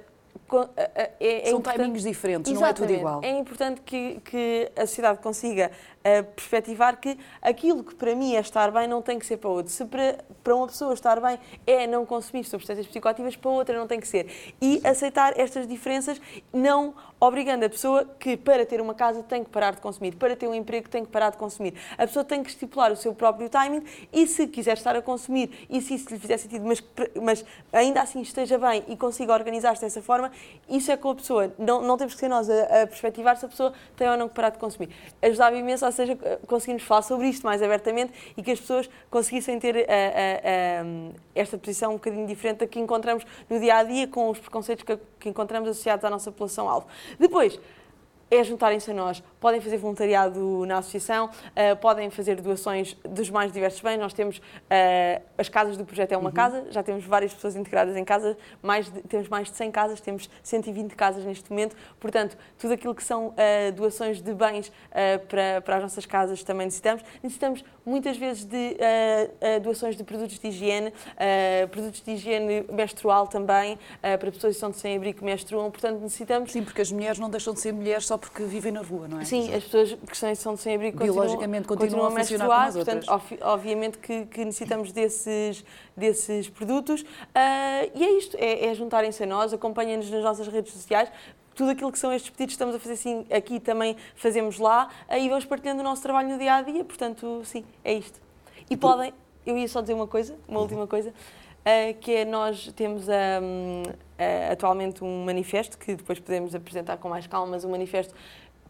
é, 1.19 1.47
é 1.47 1.49
São 1.49 1.61
timings 1.61 2.03
diferentes, 2.03 2.51
Exatamente. 2.51 2.79
não 2.79 2.85
é 2.85 2.89
tudo 2.89 2.99
igual. 2.99 3.21
É 3.23 3.37
importante 3.37 3.81
que, 3.81 4.19
que 4.21 4.71
a 4.75 4.85
sociedade 4.85 5.19
consiga 5.19 5.71
uh, 5.99 6.23
perspectivar 6.35 6.97
que 6.97 7.17
aquilo 7.41 7.83
que 7.83 7.95
para 7.95 8.15
mim 8.15 8.35
é 8.35 8.39
estar 8.39 8.71
bem 8.71 8.87
não 8.87 9.01
tem 9.01 9.19
que 9.19 9.25
ser 9.25 9.37
para 9.37 9.49
outro. 9.49 9.71
Se 9.71 9.85
para, 9.85 10.19
para 10.43 10.55
uma 10.55 10.67
pessoa 10.67 10.93
estar 10.93 11.19
bem 11.19 11.39
é 11.65 11.87
não 11.87 12.05
consumir 12.05 12.43
substâncias 12.43 12.87
psicoativas, 12.87 13.35
para 13.35 13.51
outra 13.51 13.77
não 13.77 13.87
tem 13.87 13.99
que 13.99 14.07
ser. 14.07 14.27
E 14.61 14.81
aceitar 14.83 15.37
estas 15.39 15.67
diferenças, 15.67 16.19
não 16.53 16.93
obrigando 17.19 17.65
a 17.65 17.69
pessoa 17.69 18.05
que 18.19 18.37
para 18.37 18.65
ter 18.65 18.79
uma 18.79 18.93
casa 18.93 19.23
tem 19.23 19.43
que 19.43 19.49
parar 19.49 19.73
de 19.73 19.81
consumir, 19.81 20.15
para 20.15 20.35
ter 20.35 20.47
um 20.47 20.53
emprego 20.53 20.89
tem 20.89 21.03
que 21.03 21.11
parar 21.11 21.31
de 21.31 21.37
consumir. 21.37 21.73
A 21.97 22.05
pessoa 22.05 22.23
tem 22.23 22.43
que 22.43 22.49
estipular 22.49 22.91
o 22.91 22.95
seu 22.95 23.13
próprio 23.13 23.49
timing 23.49 23.83
e 24.13 24.27
se 24.27 24.47
quiser 24.47 24.77
estar 24.77 24.95
a 24.95 25.01
consumir 25.01 25.67
e 25.69 25.81
se 25.81 25.95
isso 25.95 26.09
lhe 26.09 26.19
fizer 26.19 26.37
sentido, 26.37 26.65
mas, 26.65 26.83
mas 27.21 27.45
ainda 27.73 28.01
assim 28.01 28.21
esteja 28.21 28.57
bem 28.57 28.83
e 28.87 28.95
consiga 28.95 29.33
organizar-se 29.33 29.81
dessa 29.81 30.01
forma, 30.01 30.31
isso 30.69 30.91
é 30.91 30.97
com 30.97 31.09
a 31.09 31.15
pessoa. 31.15 31.53
Não, 31.57 31.81
não 31.81 31.97
temos 31.97 32.13
que 32.13 32.19
ser 32.19 32.27
nós 32.27 32.49
a, 32.49 32.83
a 32.83 32.87
perspectivar 32.87 33.37
se 33.37 33.45
a 33.45 33.49
pessoa 33.49 33.73
tem 33.95 34.09
ou 34.09 34.17
não 34.17 34.29
que 34.29 34.35
parar 34.35 34.49
de 34.49 34.59
consumir. 34.59 34.89
Ajudava 35.21 35.55
imenso 35.55 35.85
a 35.85 35.91
seja, 35.91 36.15
conseguimos 36.47 36.83
falar 36.83 37.01
sobre 37.01 37.27
isto 37.27 37.45
mais 37.45 37.61
abertamente 37.61 38.13
e 38.35 38.43
que 38.43 38.51
as 38.51 38.59
pessoas 38.59 38.89
conseguissem 39.09 39.59
ter 39.59 39.75
uh, 39.75 39.79
uh, 39.79 41.11
uh, 41.11 41.15
esta 41.33 41.57
posição 41.57 41.91
um 41.91 41.95
bocadinho 41.95 42.27
diferente 42.27 42.59
da 42.59 42.67
que 42.67 42.79
encontramos 42.79 43.25
no 43.49 43.59
dia 43.59 43.77
a 43.77 43.83
dia 43.83 44.07
com 44.07 44.29
os 44.29 44.39
preconceitos 44.39 44.83
que, 44.83 44.97
que 45.19 45.29
encontramos 45.29 45.69
associados 45.69 46.03
à 46.05 46.09
nossa 46.09 46.31
população-alvo. 46.31 46.87
Depois, 47.19 47.59
é 48.29 48.43
juntarem-se 48.43 48.91
a 48.91 48.93
nós. 48.93 49.23
Podem 49.39 49.61
fazer 49.61 49.77
voluntariado 49.77 50.65
na 50.65 50.79
associação, 50.79 51.27
uh, 51.27 51.75
podem 51.79 52.09
fazer 52.09 52.41
doações 52.41 52.95
dos 53.07 53.29
mais 53.29 53.51
diversos 53.51 53.81
bens. 53.81 53.97
Nós 53.97 54.13
temos 54.13 54.37
uh, 54.37 55.23
as 55.37 55.47
casas 55.47 55.77
do 55.77 55.85
projeto 55.85 56.11
É 56.11 56.17
uma 56.17 56.29
uhum. 56.29 56.35
Casa, 56.35 56.67
já 56.69 56.83
temos 56.83 57.05
várias 57.05 57.33
pessoas 57.33 57.55
integradas 57.55 57.95
em 57.95 58.03
casas, 58.03 58.35
mais 58.61 58.91
de, 58.91 59.01
temos 59.03 59.27
mais 59.29 59.49
de 59.49 59.55
100 59.55 59.71
casas, 59.71 60.01
temos 60.01 60.29
120 60.43 60.95
casas 60.95 61.23
neste 61.23 61.49
momento. 61.49 61.75
Portanto, 61.99 62.37
tudo 62.57 62.73
aquilo 62.73 62.93
que 62.93 63.03
são 63.03 63.27
uh, 63.27 63.71
doações 63.75 64.21
de 64.21 64.33
bens 64.33 64.71
para, 65.27 65.61
para 65.61 65.77
as 65.77 65.83
nossas 65.83 66.05
casas 66.05 66.43
também 66.43 66.65
necessitamos. 66.65 67.03
Necessitamos 67.23 67.63
muitas 67.85 68.17
vezes 68.17 68.43
de 68.43 68.77
doações 69.61 69.95
de 69.95 70.03
produtos 70.03 70.37
de 70.37 70.47
higiene, 70.47 70.93
produtos 71.71 72.01
de 72.01 72.11
higiene 72.11 72.65
menstrual 72.71 73.27
também, 73.27 73.77
para 74.01 74.31
pessoas 74.31 74.55
que 74.55 74.59
são 74.59 74.71
de 74.71 74.77
sem-abrigo 74.77 75.19
que 75.19 75.23
menstruam. 75.23 75.69
Portanto, 75.71 75.99
necessitamos. 75.99 76.51
Sim, 76.51 76.63
porque 76.63 76.81
as 76.81 76.91
mulheres 76.91 77.19
não 77.19 77.29
deixam 77.29 77.53
de 77.53 77.59
ser 77.59 77.71
mulheres 77.71 78.05
só 78.05 78.16
porque 78.17 78.43
vivem 78.43 78.71
na 78.71 78.81
rua, 78.81 79.07
não 79.07 79.19
é? 79.19 79.25
Sim, 79.25 79.43
Exato. 79.43 79.57
as 79.57 79.63
pessoas 79.63 79.93
que 79.93 80.35
são 80.35 80.57
sem 80.57 80.75
abrigo 80.75 80.97
Biologicamente 80.97 81.67
continuam, 81.67 81.89
continuam, 81.89 82.11
a 82.11 82.15
menstruar, 82.15 82.73
portanto, 82.73 83.07
obviamente 83.41 83.97
que, 83.97 84.25
que, 84.25 84.45
necessitamos 84.45 84.91
desses, 84.91 85.63
desses 85.95 86.49
produtos. 86.49 87.01
Uh, 87.01 87.91
e 87.95 88.03
é 88.03 88.17
isto, 88.17 88.35
é, 88.37 88.65
é 88.65 88.73
juntarem-se 88.73 89.23
a 89.23 89.25
nós, 89.25 89.53
acompanhem-nos 89.53 90.09
nas 90.09 90.23
nossas 90.23 90.47
redes 90.47 90.73
sociais, 90.73 91.09
tudo 91.55 91.71
aquilo 91.71 91.91
que 91.91 91.97
são 91.97 92.13
estes 92.13 92.29
pedidos 92.29 92.53
estamos 92.53 92.75
a 92.75 92.79
fazer 92.79 92.93
assim 92.93 93.25
aqui 93.31 93.59
também 93.59 93.97
fazemos 94.15 94.59
lá 94.59 94.89
e 95.09 95.27
vamos 95.27 95.43
partilhando 95.43 95.81
o 95.81 95.83
nosso 95.83 96.03
trabalho 96.03 96.29
no 96.29 96.37
dia 96.37 96.53
a 96.53 96.61
dia, 96.61 96.83
portanto, 96.85 97.41
sim, 97.43 97.65
é 97.83 97.93
isto. 97.93 98.21
E 98.69 98.77
podem, 98.77 99.11
eu 99.45 99.57
ia 99.57 99.67
só 99.67 99.81
dizer 99.81 99.93
uma 99.93 100.07
coisa, 100.07 100.35
uma 100.47 100.59
última 100.59 100.85
coisa, 100.85 101.11
que 101.99 102.15
é 102.15 102.25
nós 102.25 102.71
temos 102.75 103.07
um, 103.07 103.83
atualmente 104.51 105.03
um 105.03 105.25
manifesto 105.25 105.77
que 105.77 105.95
depois 105.95 106.19
podemos 106.19 106.55
apresentar 106.55 106.97
com 106.97 107.09
mais 107.09 107.27
calma, 107.27 107.51
mas 107.51 107.65
um 107.65 107.69
manifesto 107.69 108.13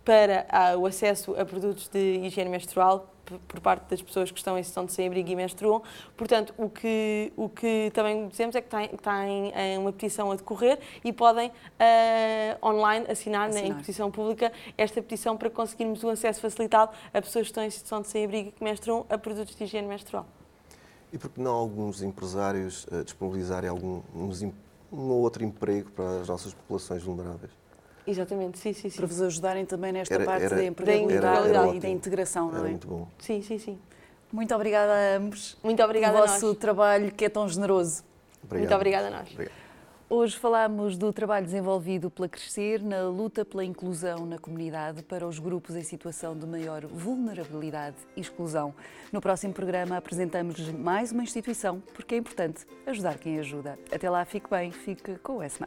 para 0.04 0.48
o 0.80 0.86
acesso 0.86 1.36
a 1.40 1.46
produtos 1.46 1.90
de 1.90 2.00
higiene 2.00 2.50
menstrual 2.50 3.14
por 3.48 3.60
parte 3.60 3.90
das 3.90 4.02
pessoas 4.02 4.32
que 4.32 4.38
estão 4.38 4.58
em 4.58 4.64
situação 4.64 4.86
de 4.86 4.94
sem-abrigo 4.94 5.30
e 5.30 5.36
menstruam. 5.36 5.82
Portanto, 6.16 6.54
o 6.58 6.70
que, 6.70 7.34
o 7.36 7.50
que 7.50 7.92
também 7.94 8.28
dizemos 8.30 8.56
é 8.56 8.62
que 8.62 8.70
tem, 8.70 8.88
tem 8.88 9.78
uma 9.78 9.92
petição 9.92 10.32
a 10.32 10.36
decorrer 10.36 10.80
e 11.04 11.12
podem 11.12 11.50
uh, 11.50 12.66
online 12.66 13.06
assinar, 13.10 13.50
assinar. 13.50 13.70
na 13.70 13.76
petição 13.76 14.10
pública 14.10 14.52
esta 14.78 15.02
petição 15.02 15.36
para 15.36 15.50
conseguirmos 15.50 16.04
o 16.04 16.10
acesso 16.10 16.40
facilitado 16.40 16.92
a 17.14 17.22
pessoas 17.22 17.44
que 17.44 17.52
estão 17.52 17.64
em 17.64 17.70
situação 17.70 18.02
de 18.02 18.08
sem-abrigo 18.08 18.50
e 18.50 18.52
que 18.52 18.64
menstruam 18.64 19.06
a 19.10 19.18
produtos 19.18 19.56
de 19.56 19.64
higiene 19.64 19.88
menstrual. 19.88 20.26
E 21.12 21.18
por 21.18 21.30
que 21.30 21.40
não 21.40 21.54
alguns 21.54 22.02
empresários 22.02 22.86
uh, 22.86 23.04
disponibilizarem 23.04 23.70
algum, 23.70 24.02
um 24.14 25.10
ou 25.10 25.22
outro 25.22 25.44
emprego 25.44 25.92
para 25.92 26.22
as 26.22 26.28
nossas 26.28 26.54
populações 26.54 27.04
vulneráveis. 27.04 27.52
Exatamente, 28.06 28.58
sim, 28.58 28.72
sim, 28.72 28.90
sim. 28.90 28.96
Para 28.96 29.06
vos 29.06 29.22
ajudarem 29.22 29.66
também 29.66 29.92
nesta 29.92 30.14
era, 30.14 30.24
parte 30.24 30.46
era, 30.46 30.56
da 30.56 30.64
empregabilidade 30.64 31.50
era, 31.50 31.76
e 31.76 31.80
da 31.80 31.90
integração, 31.90 32.50
não 32.50 32.66
é? 32.66 32.70
muito 32.70 32.88
bom. 32.88 33.08
Sim, 33.20 33.42
sim, 33.42 33.60
sim. 33.60 33.78
Muito 34.32 34.54
obrigada 34.56 34.94
a 34.94 35.18
ambos. 35.18 35.58
Muito 35.62 35.84
obrigada 35.84 36.18
a 36.18 36.22
nós. 36.22 36.32
vosso 36.32 36.56
trabalho 36.56 37.12
que 37.12 37.26
é 37.26 37.30
tão 37.30 37.48
generoso. 37.48 38.04
Obrigado. 38.44 38.62
Muito 38.62 38.76
obrigada 38.76 39.08
a 39.08 39.12
nós. 39.12 39.32
Obrigado. 39.32 39.67
Hoje 40.10 40.38
falamos 40.38 40.98
do 40.98 41.12
trabalho 41.12 41.46
desenvolvido 41.46 42.10
pela 42.10 42.30
Crescer 42.30 42.82
na 42.82 43.10
luta 43.10 43.44
pela 43.44 43.66
inclusão 43.66 44.26
na 44.26 44.38
comunidade 44.38 45.04
para 45.04 45.28
os 45.28 45.38
grupos 45.38 45.76
em 45.76 45.84
situação 45.84 46.34
de 46.34 46.46
maior 46.48 46.86
vulnerabilidade 46.86 47.98
e 48.16 48.22
exclusão. 48.22 48.74
No 49.12 49.20
próximo 49.20 49.54
programa 49.54 49.98
apresentamos-lhes 49.98 50.72
mais 50.72 51.12
uma 51.12 51.24
instituição, 51.24 51.84
porque 51.94 52.16
é 52.16 52.18
importante 52.20 52.66
ajudar 52.86 53.18
quem 53.18 53.38
ajuda. 53.38 53.78
Até 53.92 54.10
lá, 54.10 54.24
fique 54.24 54.50
bem, 54.50 54.72
fique 54.72 55.18
com 55.20 55.40
o 55.40 55.44
S. 55.44 55.60